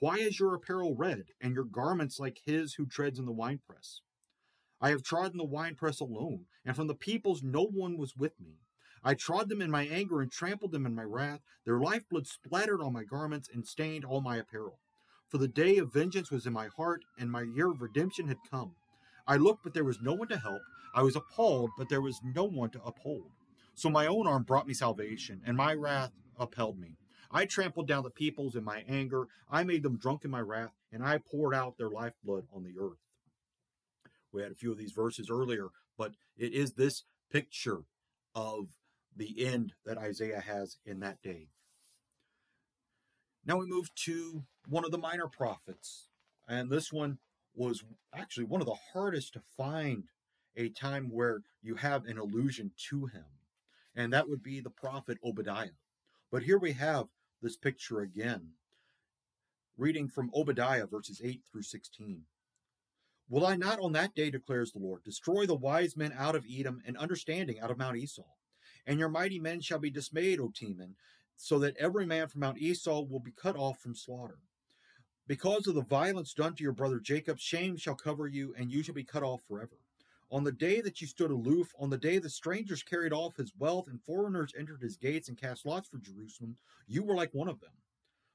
Why 0.00 0.16
is 0.18 0.38
your 0.38 0.54
apparel 0.54 0.94
red, 0.94 1.24
and 1.40 1.54
your 1.54 1.64
garments 1.64 2.20
like 2.20 2.40
his 2.44 2.74
who 2.74 2.86
treads 2.86 3.18
in 3.18 3.26
the 3.26 3.32
winepress? 3.32 4.02
I 4.80 4.90
have 4.90 5.02
trodden 5.02 5.38
the 5.38 5.44
winepress 5.44 5.98
alone, 5.98 6.46
and 6.64 6.76
from 6.76 6.86
the 6.86 6.94
peoples 6.94 7.42
no 7.42 7.64
one 7.64 7.98
was 7.98 8.16
with 8.16 8.38
me. 8.40 8.60
I 9.02 9.14
trod 9.14 9.48
them 9.48 9.60
in 9.60 9.72
my 9.72 9.86
anger 9.86 10.20
and 10.20 10.30
trampled 10.30 10.70
them 10.70 10.86
in 10.86 10.94
my 10.94 11.02
wrath. 11.02 11.40
Their 11.64 11.80
lifeblood 11.80 12.28
splattered 12.28 12.80
on 12.80 12.92
my 12.92 13.02
garments 13.02 13.48
and 13.52 13.66
stained 13.66 14.04
all 14.04 14.20
my 14.20 14.36
apparel. 14.36 14.78
For 15.28 15.38
the 15.38 15.48
day 15.48 15.78
of 15.78 15.92
vengeance 15.92 16.30
was 16.30 16.46
in 16.46 16.52
my 16.52 16.68
heart, 16.68 17.04
and 17.18 17.30
my 17.30 17.42
year 17.42 17.70
of 17.70 17.82
redemption 17.82 18.28
had 18.28 18.38
come. 18.48 18.76
I 19.26 19.36
looked, 19.36 19.64
but 19.64 19.74
there 19.74 19.84
was 19.84 20.00
no 20.00 20.14
one 20.14 20.28
to 20.28 20.38
help. 20.38 20.62
I 20.94 21.02
was 21.02 21.16
appalled, 21.16 21.70
but 21.76 21.88
there 21.88 22.00
was 22.00 22.20
no 22.22 22.44
one 22.44 22.70
to 22.70 22.82
uphold. 22.82 23.30
So 23.74 23.90
my 23.90 24.06
own 24.06 24.26
arm 24.28 24.44
brought 24.44 24.66
me 24.66 24.74
salvation, 24.74 25.42
and 25.44 25.56
my 25.56 25.74
wrath 25.74 26.12
upheld 26.38 26.78
me. 26.78 26.96
I 27.30 27.44
trampled 27.44 27.86
down 27.86 28.04
the 28.04 28.10
peoples 28.10 28.56
in 28.56 28.64
my 28.64 28.84
anger. 28.88 29.26
I 29.50 29.64
made 29.64 29.82
them 29.82 29.98
drunk 29.98 30.24
in 30.24 30.30
my 30.30 30.40
wrath, 30.40 30.72
and 30.90 31.02
I 31.02 31.18
poured 31.18 31.54
out 31.54 31.76
their 31.76 31.90
lifeblood 31.90 32.46
on 32.52 32.64
the 32.64 32.74
earth. 32.80 32.98
We 34.32 34.42
had 34.42 34.52
a 34.52 34.56
few 34.56 34.72
of 34.72 34.78
these 34.78 34.92
verses 34.92 35.28
earlier, 35.30 35.68
but 35.96 36.12
it 36.36 36.52
is 36.52 36.72
this 36.72 37.04
picture 37.30 37.82
of 38.34 38.68
the 39.14 39.44
end 39.44 39.72
that 39.84 39.98
Isaiah 39.98 40.40
has 40.40 40.78
in 40.84 41.00
that 41.00 41.22
day. 41.22 41.48
Now 43.44 43.58
we 43.58 43.66
move 43.66 43.94
to 44.04 44.44
one 44.68 44.84
of 44.84 44.90
the 44.90 44.98
minor 44.98 45.26
prophets, 45.26 46.08
and 46.46 46.70
this 46.70 46.92
one 46.92 47.18
was 47.54 47.82
actually 48.14 48.44
one 48.44 48.60
of 48.60 48.66
the 48.66 48.76
hardest 48.92 49.32
to 49.32 49.42
find 49.56 50.04
a 50.56 50.68
time 50.68 51.10
where 51.10 51.40
you 51.62 51.76
have 51.76 52.04
an 52.04 52.18
allusion 52.18 52.72
to 52.90 53.06
him, 53.06 53.24
and 53.94 54.12
that 54.12 54.28
would 54.28 54.42
be 54.42 54.60
the 54.60 54.70
prophet 54.70 55.18
Obadiah. 55.24 55.70
But 56.30 56.42
here 56.42 56.58
we 56.58 56.72
have 56.72 57.06
this 57.42 57.56
picture 57.56 58.00
again. 58.00 58.50
Reading 59.76 60.08
from 60.08 60.30
Obadiah 60.34 60.86
verses 60.86 61.20
8 61.22 61.42
through 61.50 61.62
16. 61.62 62.22
Will 63.28 63.46
I 63.46 63.56
not 63.56 63.78
on 63.80 63.92
that 63.92 64.14
day, 64.14 64.30
declares 64.30 64.72
the 64.72 64.78
Lord, 64.78 65.04
destroy 65.04 65.46
the 65.46 65.54
wise 65.54 65.96
men 65.96 66.14
out 66.16 66.34
of 66.34 66.46
Edom 66.50 66.80
and 66.86 66.96
understanding 66.96 67.60
out 67.60 67.70
of 67.70 67.78
Mount 67.78 67.96
Esau? 67.96 68.22
And 68.86 68.98
your 68.98 69.10
mighty 69.10 69.38
men 69.38 69.60
shall 69.60 69.78
be 69.78 69.90
dismayed, 69.90 70.40
O 70.40 70.48
Teman, 70.48 70.94
so 71.36 71.58
that 71.58 71.76
every 71.78 72.06
man 72.06 72.28
from 72.28 72.40
Mount 72.40 72.58
Esau 72.58 73.02
will 73.02 73.20
be 73.20 73.30
cut 73.30 73.54
off 73.54 73.78
from 73.78 73.94
slaughter. 73.94 74.38
Because 75.26 75.66
of 75.66 75.74
the 75.74 75.82
violence 75.82 76.32
done 76.32 76.54
to 76.54 76.62
your 76.62 76.72
brother 76.72 76.98
Jacob, 76.98 77.38
shame 77.38 77.76
shall 77.76 77.94
cover 77.94 78.26
you, 78.26 78.54
and 78.56 78.72
you 78.72 78.82
shall 78.82 78.94
be 78.94 79.04
cut 79.04 79.22
off 79.22 79.42
forever. 79.46 79.76
On 80.30 80.44
the 80.44 80.52
day 80.52 80.82
that 80.82 81.00
you 81.00 81.06
stood 81.06 81.30
aloof, 81.30 81.72
on 81.78 81.88
the 81.88 81.96
day 81.96 82.18
the 82.18 82.28
strangers 82.28 82.82
carried 82.82 83.14
off 83.14 83.36
his 83.36 83.52
wealth 83.58 83.88
and 83.88 84.02
foreigners 84.02 84.52
entered 84.58 84.82
his 84.82 84.98
gates 84.98 85.28
and 85.28 85.38
cast 85.38 85.64
lots 85.64 85.88
for 85.88 85.98
Jerusalem, 85.98 86.58
you 86.86 87.02
were 87.02 87.14
like 87.14 87.32
one 87.32 87.48
of 87.48 87.60
them. 87.60 87.72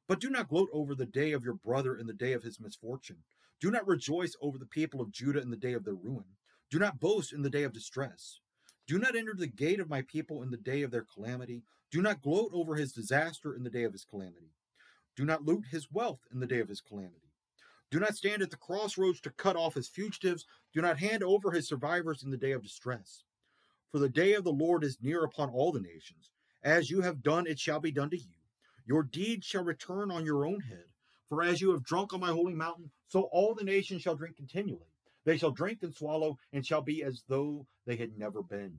But 0.07 0.19
do 0.19 0.31
not 0.31 0.49
gloat 0.49 0.69
over 0.73 0.95
the 0.95 1.05
day 1.05 1.33
of 1.33 1.43
your 1.43 1.53
brother 1.53 1.95
in 1.95 2.07
the 2.07 2.13
day 2.13 2.33
of 2.33 2.41
his 2.41 2.59
misfortune. 2.59 3.23
Do 3.61 3.69
not 3.69 3.87
rejoice 3.87 4.35
over 4.41 4.57
the 4.57 4.65
people 4.65 5.01
of 5.01 5.11
Judah 5.11 5.41
in 5.41 5.51
the 5.51 5.55
day 5.55 5.73
of 5.73 5.85
their 5.85 5.93
ruin. 5.93 6.25
Do 6.71 6.79
not 6.79 6.99
boast 6.99 7.31
in 7.31 7.43
the 7.43 7.49
day 7.49 7.63
of 7.63 7.73
distress. 7.73 8.39
Do 8.87 8.97
not 8.97 9.15
enter 9.15 9.35
the 9.35 9.47
gate 9.47 9.79
of 9.79 9.89
my 9.89 10.01
people 10.01 10.41
in 10.41 10.49
the 10.49 10.57
day 10.57 10.81
of 10.81 10.91
their 10.91 11.05
calamity. 11.05 11.61
Do 11.91 12.01
not 12.01 12.21
gloat 12.21 12.49
over 12.53 12.75
his 12.75 12.91
disaster 12.91 13.55
in 13.55 13.63
the 13.63 13.69
day 13.69 13.83
of 13.83 13.93
his 13.93 14.03
calamity. 14.03 14.51
Do 15.15 15.25
not 15.25 15.45
loot 15.45 15.65
his 15.69 15.91
wealth 15.91 16.21
in 16.33 16.39
the 16.39 16.47
day 16.47 16.59
of 16.59 16.69
his 16.69 16.81
calamity. 16.81 17.22
Do 17.91 17.99
not 17.99 18.15
stand 18.15 18.41
at 18.41 18.49
the 18.49 18.57
crossroads 18.57 19.21
to 19.21 19.29
cut 19.29 19.55
off 19.55 19.75
his 19.75 19.87
fugitives. 19.87 20.45
Do 20.73 20.81
not 20.81 20.97
hand 20.97 21.23
over 21.23 21.51
his 21.51 21.67
survivors 21.67 22.23
in 22.23 22.31
the 22.31 22.37
day 22.37 22.51
of 22.51 22.63
distress. 22.63 23.23
For 23.91 23.99
the 23.99 24.09
day 24.09 24.33
of 24.33 24.43
the 24.43 24.51
Lord 24.51 24.83
is 24.83 24.97
near 25.01 25.23
upon 25.23 25.49
all 25.49 25.71
the 25.71 25.79
nations. 25.79 26.31
As 26.63 26.89
you 26.89 27.01
have 27.01 27.21
done, 27.21 27.45
it 27.45 27.59
shall 27.59 27.79
be 27.79 27.91
done 27.91 28.09
to 28.09 28.17
you. 28.17 28.33
Your 28.85 29.03
deeds 29.03 29.45
shall 29.45 29.63
return 29.63 30.09
on 30.11 30.25
your 30.25 30.45
own 30.45 30.61
head. 30.61 30.85
For 31.27 31.43
as 31.43 31.61
you 31.61 31.71
have 31.71 31.83
drunk 31.83 32.13
on 32.13 32.19
my 32.19 32.31
holy 32.31 32.53
mountain, 32.53 32.91
so 33.07 33.23
all 33.31 33.53
the 33.53 33.63
nations 33.63 34.01
shall 34.01 34.15
drink 34.15 34.37
continually. 34.37 34.89
They 35.25 35.37
shall 35.37 35.51
drink 35.51 35.83
and 35.83 35.93
swallow, 35.93 36.37
and 36.51 36.65
shall 36.65 36.81
be 36.81 37.03
as 37.03 37.23
though 37.27 37.65
they 37.85 37.95
had 37.95 38.17
never 38.17 38.41
been. 38.43 38.77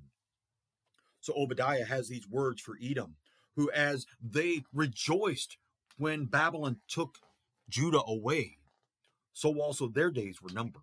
So 1.20 1.32
Obadiah 1.36 1.84
has 1.84 2.08
these 2.08 2.28
words 2.28 2.60
for 2.60 2.76
Edom, 2.82 3.16
who, 3.56 3.70
as 3.70 4.06
they 4.20 4.64
rejoiced 4.72 5.56
when 5.96 6.26
Babylon 6.26 6.80
took 6.88 7.18
Judah 7.68 8.02
away, 8.06 8.58
so 9.34 9.60
also 9.60 9.88
their 9.88 10.10
days 10.10 10.40
were 10.40 10.52
numbered. 10.52 10.82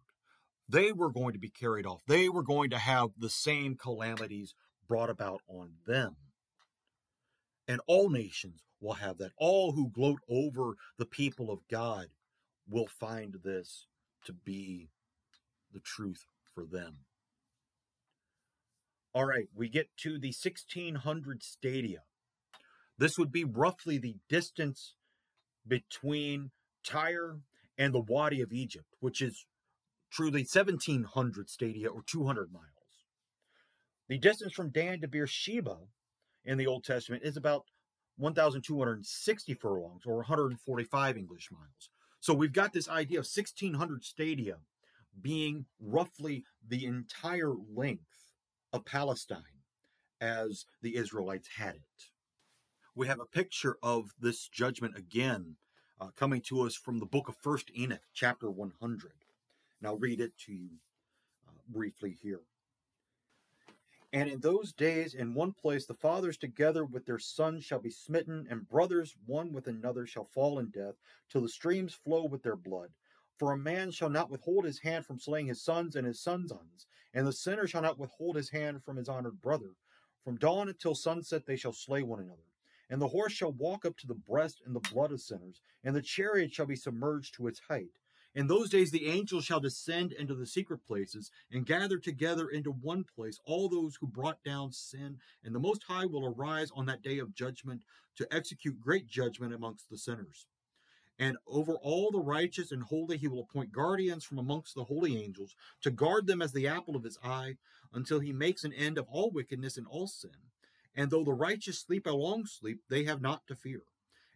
They 0.70 0.92
were 0.92 1.12
going 1.12 1.34
to 1.34 1.40
be 1.40 1.50
carried 1.50 1.86
off. 1.86 2.02
They 2.08 2.30
were 2.30 2.44
going 2.44 2.70
to 2.70 2.78
have 2.78 3.10
the 3.18 3.30
same 3.30 3.76
calamities 3.76 4.54
brought 4.88 5.10
about 5.10 5.42
on 5.48 5.72
them. 5.88 6.16
And 7.68 7.82
all 7.88 8.10
nations 8.10 8.62
will 8.80 8.94
have 8.94 9.18
that. 9.18 9.32
All 9.38 9.72
who 9.72 9.90
gloat 9.90 10.20
over 10.30 10.76
the 10.98 11.06
people 11.06 11.52
of 11.52 11.60
God 11.70 12.08
will 12.70 12.88
find 12.88 13.36
this 13.44 13.88
to 14.26 14.34
be 14.34 14.90
the 15.74 15.80
truth 15.80 16.26
for 16.54 16.66
them. 16.66 16.98
All 19.14 19.26
right, 19.26 19.48
we 19.54 19.68
get 19.68 19.90
to 19.98 20.12
the 20.12 20.34
1600 20.34 21.44
stadia. 21.44 22.04
This 22.98 23.18
would 23.18 23.32
be 23.32 23.44
roughly 23.44 23.98
the 23.98 24.16
distance 24.30 24.94
between 25.68 26.52
Tyre 26.86 27.40
and 27.82 27.96
the 27.96 28.00
Wadi 28.00 28.42
of 28.42 28.54
Egypt, 28.54 28.86
which 29.00 29.24
is 29.24 29.48
truly 30.12 30.42
1700 30.42 31.50
stadia 31.50 31.88
or 31.88 32.04
200 32.06 32.54
miles. 32.54 32.66
The 34.08 34.20
distance 34.20 34.54
from 34.54 34.70
Dan 34.70 35.02
to 35.02 35.08
Beersheba 35.08 35.78
in 36.46 36.60
the 36.60 36.68
Old 36.68 36.84
Testament 36.84 37.24
is 37.26 37.38
about 37.38 37.64
1,260 38.18 39.54
furlongs 39.56 40.04
or 40.06 40.18
145 40.18 41.18
English 41.18 41.50
miles. 41.52 41.90
So 42.20 42.36
we've 42.36 42.54
got 42.54 42.72
this 42.72 42.88
idea 42.88 43.18
of 43.18 43.26
1600 43.26 44.04
stadia 44.04 44.58
being 45.20 45.66
roughly 45.80 46.44
the 46.66 46.86
entire 46.86 47.54
length 47.76 48.04
of 48.72 48.86
Palestine 48.86 49.64
as 50.20 50.66
the 50.84 50.98
Israelites 50.98 51.50
had 51.58 51.78
it. 51.78 52.12
We 52.94 53.08
have 53.08 53.20
a 53.20 53.26
picture 53.26 53.78
of 53.82 54.12
this 54.20 54.48
judgment 54.48 54.96
again 54.96 55.56
uh, 56.02 56.08
coming 56.16 56.42
to 56.42 56.62
us 56.62 56.76
from 56.76 57.00
the 57.00 57.06
book 57.06 57.30
of 57.30 57.36
First 57.38 57.70
Enoch, 57.78 58.02
chapter 58.12 58.50
100. 58.50 59.12
And 59.80 59.88
I'll 59.88 59.98
read 59.98 60.20
it 60.20 60.36
to 60.46 60.54
you 60.54 60.70
uh, 61.48 61.52
briefly 61.70 62.18
here. 62.22 62.42
And 64.12 64.28
in 64.28 64.40
those 64.40 64.74
days, 64.74 65.14
in 65.14 65.36
one 65.36 65.54
place, 65.54 65.86
the 65.86 65.94
fathers 65.94 66.38
together 66.38 66.84
with 66.84 67.06
their 67.06 67.20
sons 67.20 67.64
shall 67.64 67.80
be 67.80 67.92
smitten, 67.92 68.48
and 68.50 68.68
brothers 68.68 69.16
one 69.26 69.54
with 69.54 69.68
another 69.68 70.06
shall 70.06 70.26
fall 70.26 70.60
in 70.60 70.70
death, 70.70 70.96
till 71.30 71.42
the 71.42 71.48
streams 71.48 71.94
flow 71.94 72.26
with 72.26 72.42
their 72.44 72.58
blood. 72.58 72.90
For 73.38 73.54
a 73.54 73.58
man 73.58 73.92
shall 73.92 74.10
not 74.10 74.30
withhold 74.30 74.66
his 74.66 74.80
hand 74.80 75.06
from 75.06 75.20
slaying 75.20 75.48
his 75.48 75.62
sons 75.62 75.96
and 75.96 76.06
his 76.06 76.20
sons' 76.20 76.50
sons, 76.50 76.88
and 77.14 77.26
the 77.26 77.32
sinner 77.32 77.68
shall 77.68 77.84
not 77.84 78.00
withhold 78.00 78.36
his 78.36 78.50
hand 78.50 78.84
from 78.84 78.98
his 78.98 79.08
honored 79.08 79.40
brother. 79.40 79.76
From 80.26 80.36
dawn 80.36 80.68
until 80.68 80.94
sunset 80.94 81.46
they 81.46 81.56
shall 81.56 81.74
slay 81.74 82.04
one 82.04 82.20
another. 82.20 82.51
And 82.92 83.02
the 83.02 83.08
horse 83.08 83.32
shall 83.32 83.54
walk 83.54 83.86
up 83.86 83.98
to 84.00 84.08
the 84.08 84.14
breast 84.14 84.62
in 84.68 84.74
the 84.74 84.82
blood 84.82 85.14
of 85.14 85.22
sinners, 85.22 85.62
and 85.82 85.96
the 85.96 86.02
chariot 86.02 86.54
shall 86.54 86.66
be 86.66 86.76
submerged 86.76 87.34
to 87.36 87.48
its 87.48 87.62
height. 87.70 87.98
In 88.36 88.48
those 88.48 88.70
days 88.70 88.92
the 88.92 89.08
angels 89.08 89.46
shall 89.46 89.62
descend 89.62 90.12
into 90.12 90.36
the 90.36 90.46
secret 90.46 90.86
places 90.86 91.32
and 91.50 91.66
gather 91.66 91.98
together 91.98 92.50
into 92.50 92.72
one 92.72 93.06
place 93.06 93.40
all 93.46 93.70
those 93.70 93.96
who 93.96 94.08
brought 94.08 94.44
down 94.44 94.74
sin, 94.74 95.20
and 95.42 95.56
the 95.56 95.60
Most 95.60 95.84
High 95.84 96.06
will 96.06 96.26
arise 96.26 96.70
on 96.76 96.86
that 96.88 97.02
day 97.02 97.18
of 97.20 97.34
judgment 97.34 97.84
to 98.18 98.28
execute 98.34 98.80
great 98.80 99.08
judgment 99.08 99.54
amongst 99.54 99.90
the 99.90 99.98
sinners. 99.98 100.46
And 101.18 101.38
over 101.48 101.78
all 101.78 102.12
the 102.12 102.20
righteous 102.20 102.74
and 102.74 102.84
holy 102.84 103.18
he 103.18 103.30
will 103.30 103.48
appoint 103.50 103.72
guardians 103.72 104.26
from 104.26 104.38
amongst 104.38 104.76
the 104.76 104.86
holy 104.86 105.22
angels 105.22 105.56
to 105.82 105.92
guard 105.92 106.28
them 106.28 106.42
as 106.42 106.52
the 106.52 106.68
apple 106.68 106.98
of 106.98 107.04
his 107.04 107.18
eye 107.24 107.56
until 107.94 108.20
he 108.20 108.34
makes 108.34 108.66
an 108.66 108.74
end 108.74 108.98
of 108.98 109.08
all 109.10 109.32
wickedness 109.32 109.78
and 109.78 109.88
all 109.88 110.08
sin. 110.08 110.51
And 110.96 111.10
though 111.10 111.24
the 111.24 111.34
righteous 111.34 111.80
sleep 111.80 112.06
a 112.06 112.12
long 112.12 112.46
sleep, 112.46 112.82
they 112.90 113.06
have 113.06 113.22
not 113.22 113.48
to 113.48 113.56
fear. 113.56 113.84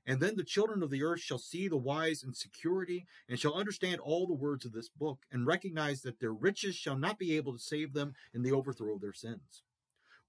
And 0.07 0.19
then 0.19 0.35
the 0.35 0.43
children 0.43 0.83
of 0.83 0.91
the 0.91 1.03
earth 1.03 1.21
shall 1.21 1.39
see 1.39 1.67
the 1.67 1.77
wise 1.77 2.23
in 2.23 2.33
security, 2.33 3.07
and 3.27 3.39
shall 3.39 3.55
understand 3.55 3.99
all 3.99 4.27
the 4.27 4.33
words 4.33 4.63
of 4.63 4.71
this 4.71 4.87
book, 4.87 5.19
and 5.31 5.47
recognize 5.47 6.01
that 6.01 6.19
their 6.19 6.33
riches 6.33 6.75
shall 6.75 6.97
not 6.97 7.17
be 7.17 7.35
able 7.35 7.53
to 7.53 7.59
save 7.59 7.93
them 7.93 8.13
in 8.33 8.43
the 8.43 8.51
overthrow 8.51 8.95
of 8.95 9.01
their 9.01 9.13
sins. 9.13 9.63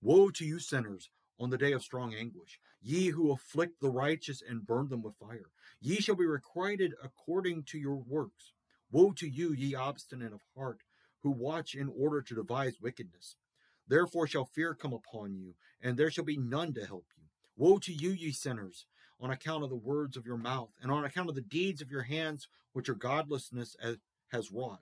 Woe 0.00 0.30
to 0.30 0.44
you, 0.44 0.58
sinners, 0.58 1.10
on 1.38 1.50
the 1.50 1.58
day 1.58 1.72
of 1.72 1.82
strong 1.82 2.14
anguish, 2.14 2.58
ye 2.80 3.08
who 3.08 3.30
afflict 3.30 3.80
the 3.80 3.90
righteous 3.90 4.42
and 4.46 4.66
burn 4.66 4.88
them 4.88 5.02
with 5.02 5.16
fire. 5.16 5.50
Ye 5.80 5.96
shall 5.96 6.16
be 6.16 6.24
requited 6.24 6.94
according 7.02 7.64
to 7.64 7.78
your 7.78 7.96
works. 7.96 8.52
Woe 8.90 9.12
to 9.12 9.28
you, 9.28 9.52
ye 9.52 9.74
obstinate 9.74 10.32
of 10.32 10.40
heart, 10.56 10.80
who 11.22 11.30
watch 11.30 11.74
in 11.74 11.92
order 11.94 12.22
to 12.22 12.34
devise 12.34 12.80
wickedness. 12.80 13.36
Therefore 13.88 14.26
shall 14.26 14.44
fear 14.44 14.74
come 14.74 14.92
upon 14.92 15.34
you, 15.34 15.54
and 15.80 15.96
there 15.96 16.10
shall 16.10 16.24
be 16.24 16.36
none 16.36 16.72
to 16.74 16.84
help 16.86 17.06
you. 17.16 17.24
Woe 17.56 17.78
to 17.78 17.92
you, 17.92 18.10
ye 18.10 18.32
sinners, 18.32 18.86
on 19.20 19.30
account 19.30 19.64
of 19.64 19.70
the 19.70 19.76
words 19.76 20.16
of 20.16 20.26
your 20.26 20.36
mouth, 20.36 20.70
and 20.82 20.90
on 20.90 21.04
account 21.04 21.28
of 21.28 21.34
the 21.34 21.40
deeds 21.40 21.80
of 21.80 21.90
your 21.90 22.02
hands, 22.02 22.48
which 22.72 22.88
your 22.88 22.96
godlessness 22.96 23.76
has 24.32 24.52
wrought. 24.52 24.80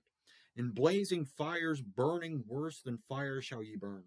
In 0.57 0.71
blazing 0.71 1.25
fires, 1.25 1.81
burning 1.81 2.45
worse 2.47 2.81
than 2.81 2.99
fire, 2.99 3.40
shall 3.40 3.62
ye 3.62 3.77
burn. 3.77 4.05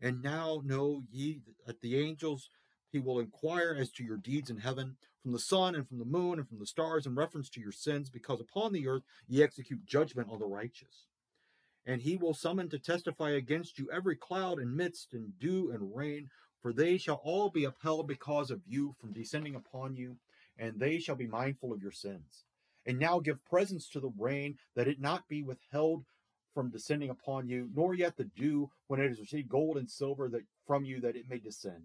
And 0.00 0.22
now 0.22 0.62
know 0.64 1.04
ye 1.10 1.40
that 1.66 1.80
the 1.80 1.98
angels 1.98 2.50
he 2.90 2.98
will 2.98 3.20
inquire 3.20 3.76
as 3.78 3.90
to 3.92 4.04
your 4.04 4.16
deeds 4.16 4.50
in 4.50 4.58
heaven, 4.58 4.96
from 5.22 5.32
the 5.32 5.38
sun 5.38 5.74
and 5.74 5.86
from 5.86 5.98
the 5.98 6.04
moon 6.04 6.38
and 6.38 6.48
from 6.48 6.58
the 6.58 6.66
stars 6.66 7.06
in 7.06 7.14
reference 7.14 7.48
to 7.50 7.60
your 7.60 7.72
sins, 7.72 8.10
because 8.10 8.40
upon 8.40 8.72
the 8.72 8.88
earth 8.88 9.04
ye 9.28 9.42
execute 9.42 9.86
judgment 9.86 10.28
on 10.30 10.40
the 10.40 10.46
righteous. 10.46 11.06
And 11.84 12.02
he 12.02 12.16
will 12.16 12.34
summon 12.34 12.68
to 12.70 12.78
testify 12.78 13.30
against 13.30 13.78
you 13.78 13.90
every 13.92 14.16
cloud 14.16 14.58
and 14.58 14.76
mist 14.76 15.12
and 15.12 15.38
dew 15.38 15.70
and 15.72 15.96
rain, 15.96 16.28
for 16.60 16.72
they 16.72 16.96
shall 16.96 17.20
all 17.24 17.50
be 17.50 17.64
upheld 17.64 18.06
because 18.06 18.50
of 18.50 18.60
you 18.66 18.92
from 19.00 19.12
descending 19.12 19.56
upon 19.56 19.96
you, 19.96 20.16
and 20.56 20.78
they 20.78 20.98
shall 20.98 21.16
be 21.16 21.26
mindful 21.26 21.72
of 21.72 21.82
your 21.82 21.90
sins. 21.90 22.44
And 22.86 22.98
now 22.98 23.18
give 23.18 23.44
presents 23.44 23.88
to 23.90 24.00
the 24.00 24.12
rain, 24.16 24.58
that 24.76 24.88
it 24.88 25.00
not 25.00 25.28
be 25.28 25.42
withheld 25.42 26.04
from 26.54 26.70
descending 26.70 27.10
upon 27.10 27.48
you, 27.48 27.68
nor 27.74 27.94
yet 27.94 28.16
the 28.16 28.24
dew 28.24 28.70
when 28.86 29.00
it 29.00 29.08
has 29.08 29.20
received 29.20 29.48
gold 29.48 29.76
and 29.76 29.90
silver 29.90 30.28
that 30.28 30.42
from 30.66 30.84
you 30.84 31.00
that 31.00 31.16
it 31.16 31.28
may 31.28 31.38
descend. 31.38 31.84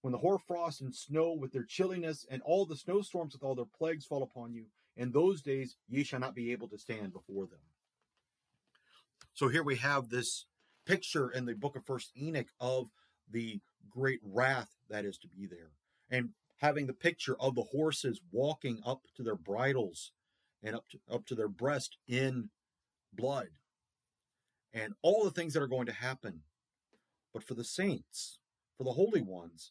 When 0.00 0.12
the 0.12 0.18
hoarfrost 0.18 0.80
and 0.80 0.94
snow 0.94 1.32
with 1.32 1.52
their 1.52 1.64
chilliness 1.64 2.24
and 2.30 2.40
all 2.42 2.64
the 2.64 2.76
snowstorms 2.76 3.34
with 3.34 3.42
all 3.42 3.56
their 3.56 3.64
plagues 3.64 4.06
fall 4.06 4.22
upon 4.22 4.52
you, 4.52 4.66
in 4.96 5.10
those 5.12 5.42
days 5.42 5.76
ye 5.88 6.04
shall 6.04 6.20
not 6.20 6.34
be 6.34 6.52
able 6.52 6.68
to 6.68 6.78
stand 6.78 7.12
before 7.12 7.46
them. 7.46 7.58
So 9.38 9.46
here 9.46 9.62
we 9.62 9.76
have 9.76 10.08
this 10.08 10.46
picture 10.84 11.30
in 11.30 11.46
the 11.46 11.54
book 11.54 11.76
of 11.76 11.86
First 11.86 12.10
Enoch 12.20 12.48
of 12.58 12.88
the 13.30 13.60
great 13.88 14.18
wrath 14.24 14.70
that 14.90 15.04
is 15.04 15.16
to 15.18 15.28
be 15.28 15.46
there. 15.46 15.70
And 16.10 16.30
having 16.56 16.88
the 16.88 16.92
picture 16.92 17.36
of 17.38 17.54
the 17.54 17.62
horses 17.70 18.20
walking 18.32 18.80
up 18.84 19.02
to 19.14 19.22
their 19.22 19.36
bridles 19.36 20.10
and 20.60 20.74
up 20.74 20.86
to, 20.88 20.98
up 21.08 21.24
to 21.26 21.36
their 21.36 21.46
breast 21.46 21.98
in 22.08 22.50
blood 23.12 23.50
and 24.74 24.94
all 25.02 25.22
the 25.22 25.30
things 25.30 25.54
that 25.54 25.62
are 25.62 25.68
going 25.68 25.86
to 25.86 25.92
happen. 25.92 26.40
But 27.32 27.44
for 27.44 27.54
the 27.54 27.62
saints, 27.62 28.40
for 28.76 28.82
the 28.82 28.94
holy 28.94 29.22
ones, 29.22 29.70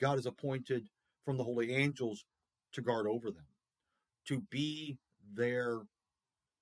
God 0.00 0.16
has 0.16 0.26
appointed 0.26 0.88
from 1.24 1.36
the 1.36 1.44
holy 1.44 1.72
angels 1.72 2.24
to 2.72 2.82
guard 2.82 3.06
over 3.06 3.30
them, 3.30 3.46
to 4.26 4.40
be 4.50 4.98
there 5.32 5.82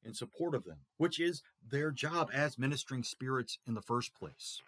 in 0.05 0.15
support 0.15 0.55
of 0.55 0.65
them, 0.65 0.79
which 0.97 1.19
is 1.19 1.43
their 1.67 1.91
job 1.91 2.31
as 2.33 2.59
ministering 2.59 3.03
spirits 3.03 3.59
in 3.67 3.75
the 3.75 3.83
first 3.83 4.15
place. 4.15 4.61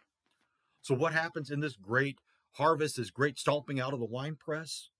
So, 0.81 0.95
what 0.95 1.13
happens 1.13 1.51
in 1.51 1.61
this 1.61 1.77
great 1.77 2.19
harvest, 2.53 2.97
this 2.97 3.11
great 3.11 3.39
stomping 3.39 3.81
out 3.81 3.93
of 3.93 4.01
the 4.01 4.07
winepress? 4.07 4.91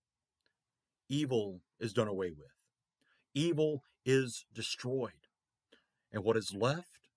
Evil 1.09 1.61
is 1.79 1.93
done 1.93 2.07
away 2.07 2.31
with, 2.31 2.51
evil 3.33 3.83
is 4.05 4.45
destroyed. 4.53 5.11
And 6.11 6.23
what 6.23 6.37
is 6.37 6.53
left 6.53 7.09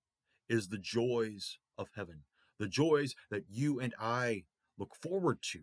is 0.49 0.69
the 0.69 0.79
joys 0.79 1.59
of 1.79 1.91
heaven, 1.95 2.25
the 2.59 2.67
joys 2.67 3.15
that 3.31 3.45
you 3.49 3.79
and 3.79 3.95
I 4.01 4.45
look 4.77 4.95
forward 5.01 5.39
to 5.53 5.61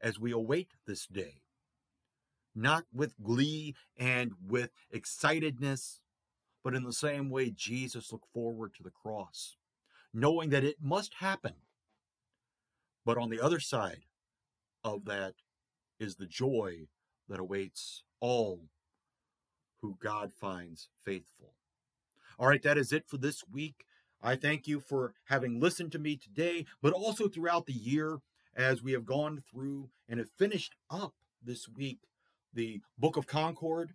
as 0.00 0.18
we 0.18 0.30
await 0.30 0.68
this 0.86 1.06
day. 1.06 1.42
Not 2.54 2.84
with 2.92 3.14
glee 3.22 3.74
and 3.96 4.32
with 4.44 4.70
excitedness, 4.94 6.00
but 6.62 6.74
in 6.74 6.84
the 6.84 6.92
same 6.92 7.30
way 7.30 7.50
Jesus 7.50 8.12
looked 8.12 8.32
forward 8.32 8.74
to 8.74 8.82
the 8.82 8.90
cross, 8.90 9.56
knowing 10.12 10.50
that 10.50 10.64
it 10.64 10.76
must 10.80 11.14
happen. 11.14 11.54
But 13.04 13.18
on 13.18 13.30
the 13.30 13.40
other 13.40 13.60
side 13.60 14.04
of 14.84 15.04
that 15.06 15.34
is 15.98 16.16
the 16.16 16.26
joy 16.26 16.86
that 17.28 17.40
awaits 17.40 18.02
all 18.20 18.68
who 19.80 19.96
God 20.00 20.32
finds 20.32 20.88
faithful. 21.04 21.54
All 22.38 22.48
right, 22.48 22.62
that 22.62 22.78
is 22.78 22.92
it 22.92 23.04
for 23.08 23.18
this 23.18 23.42
week. 23.50 23.84
I 24.22 24.36
thank 24.36 24.68
you 24.68 24.78
for 24.80 25.14
having 25.24 25.58
listened 25.58 25.90
to 25.92 25.98
me 25.98 26.16
today, 26.16 26.66
but 26.80 26.92
also 26.92 27.28
throughout 27.28 27.66
the 27.66 27.72
year 27.72 28.18
as 28.54 28.82
we 28.82 28.92
have 28.92 29.04
gone 29.04 29.42
through 29.50 29.90
and 30.08 30.18
have 30.20 30.30
finished 30.30 30.76
up 30.90 31.14
this 31.42 31.68
week 31.68 31.98
the 32.54 32.80
Book 32.98 33.16
of 33.16 33.26
Concord 33.26 33.94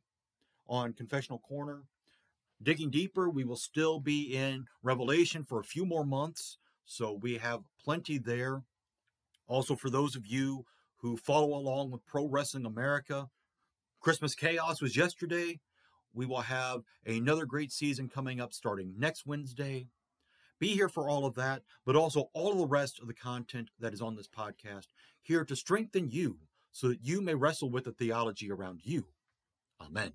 on 0.67 0.93
Confessional 0.93 1.39
Corner. 1.39 1.83
Digging 2.63 2.89
deeper, 2.89 3.29
we 3.29 3.43
will 3.43 3.55
still 3.57 3.99
be 3.99 4.35
in 4.35 4.65
Revelation 4.81 5.43
for 5.43 5.59
a 5.59 5.65
few 5.65 5.85
more 5.85 6.05
months, 6.05 6.57
so 6.85 7.13
we 7.21 7.37
have 7.37 7.61
plenty 7.83 8.17
there. 8.17 8.63
Also, 9.47 9.75
for 9.75 9.89
those 9.89 10.15
of 10.15 10.25
you 10.25 10.65
who 10.97 11.17
follow 11.17 11.55
along 11.55 11.91
with 11.91 12.05
Pro 12.05 12.27
Wrestling 12.27 12.65
America, 12.65 13.29
Christmas 13.99 14.33
Chaos 14.35 14.81
was 14.81 14.97
yesterday. 14.97 15.59
We 16.13 16.25
will 16.25 16.41
have 16.41 16.81
another 17.05 17.45
great 17.45 17.71
season 17.71 18.09
coming 18.09 18.41
up 18.41 18.53
starting 18.53 18.93
next 18.97 19.27
Wednesday. 19.27 19.87
Be 20.59 20.69
here 20.69 20.89
for 20.89 21.07
all 21.07 21.25
of 21.25 21.35
that, 21.35 21.61
but 21.85 21.95
also 21.95 22.29
all 22.33 22.53
of 22.53 22.57
the 22.57 22.65
rest 22.65 22.99
of 22.99 23.07
the 23.07 23.13
content 23.13 23.69
that 23.79 23.93
is 23.93 24.01
on 24.01 24.15
this 24.15 24.27
podcast, 24.27 24.87
here 25.21 25.45
to 25.45 25.55
strengthen 25.55 26.09
you 26.09 26.37
so 26.71 26.87
that 26.87 27.03
you 27.03 27.21
may 27.21 27.35
wrestle 27.35 27.69
with 27.69 27.83
the 27.83 27.91
theology 27.91 28.51
around 28.51 28.81
you. 28.83 29.05
Amen. 29.79 30.13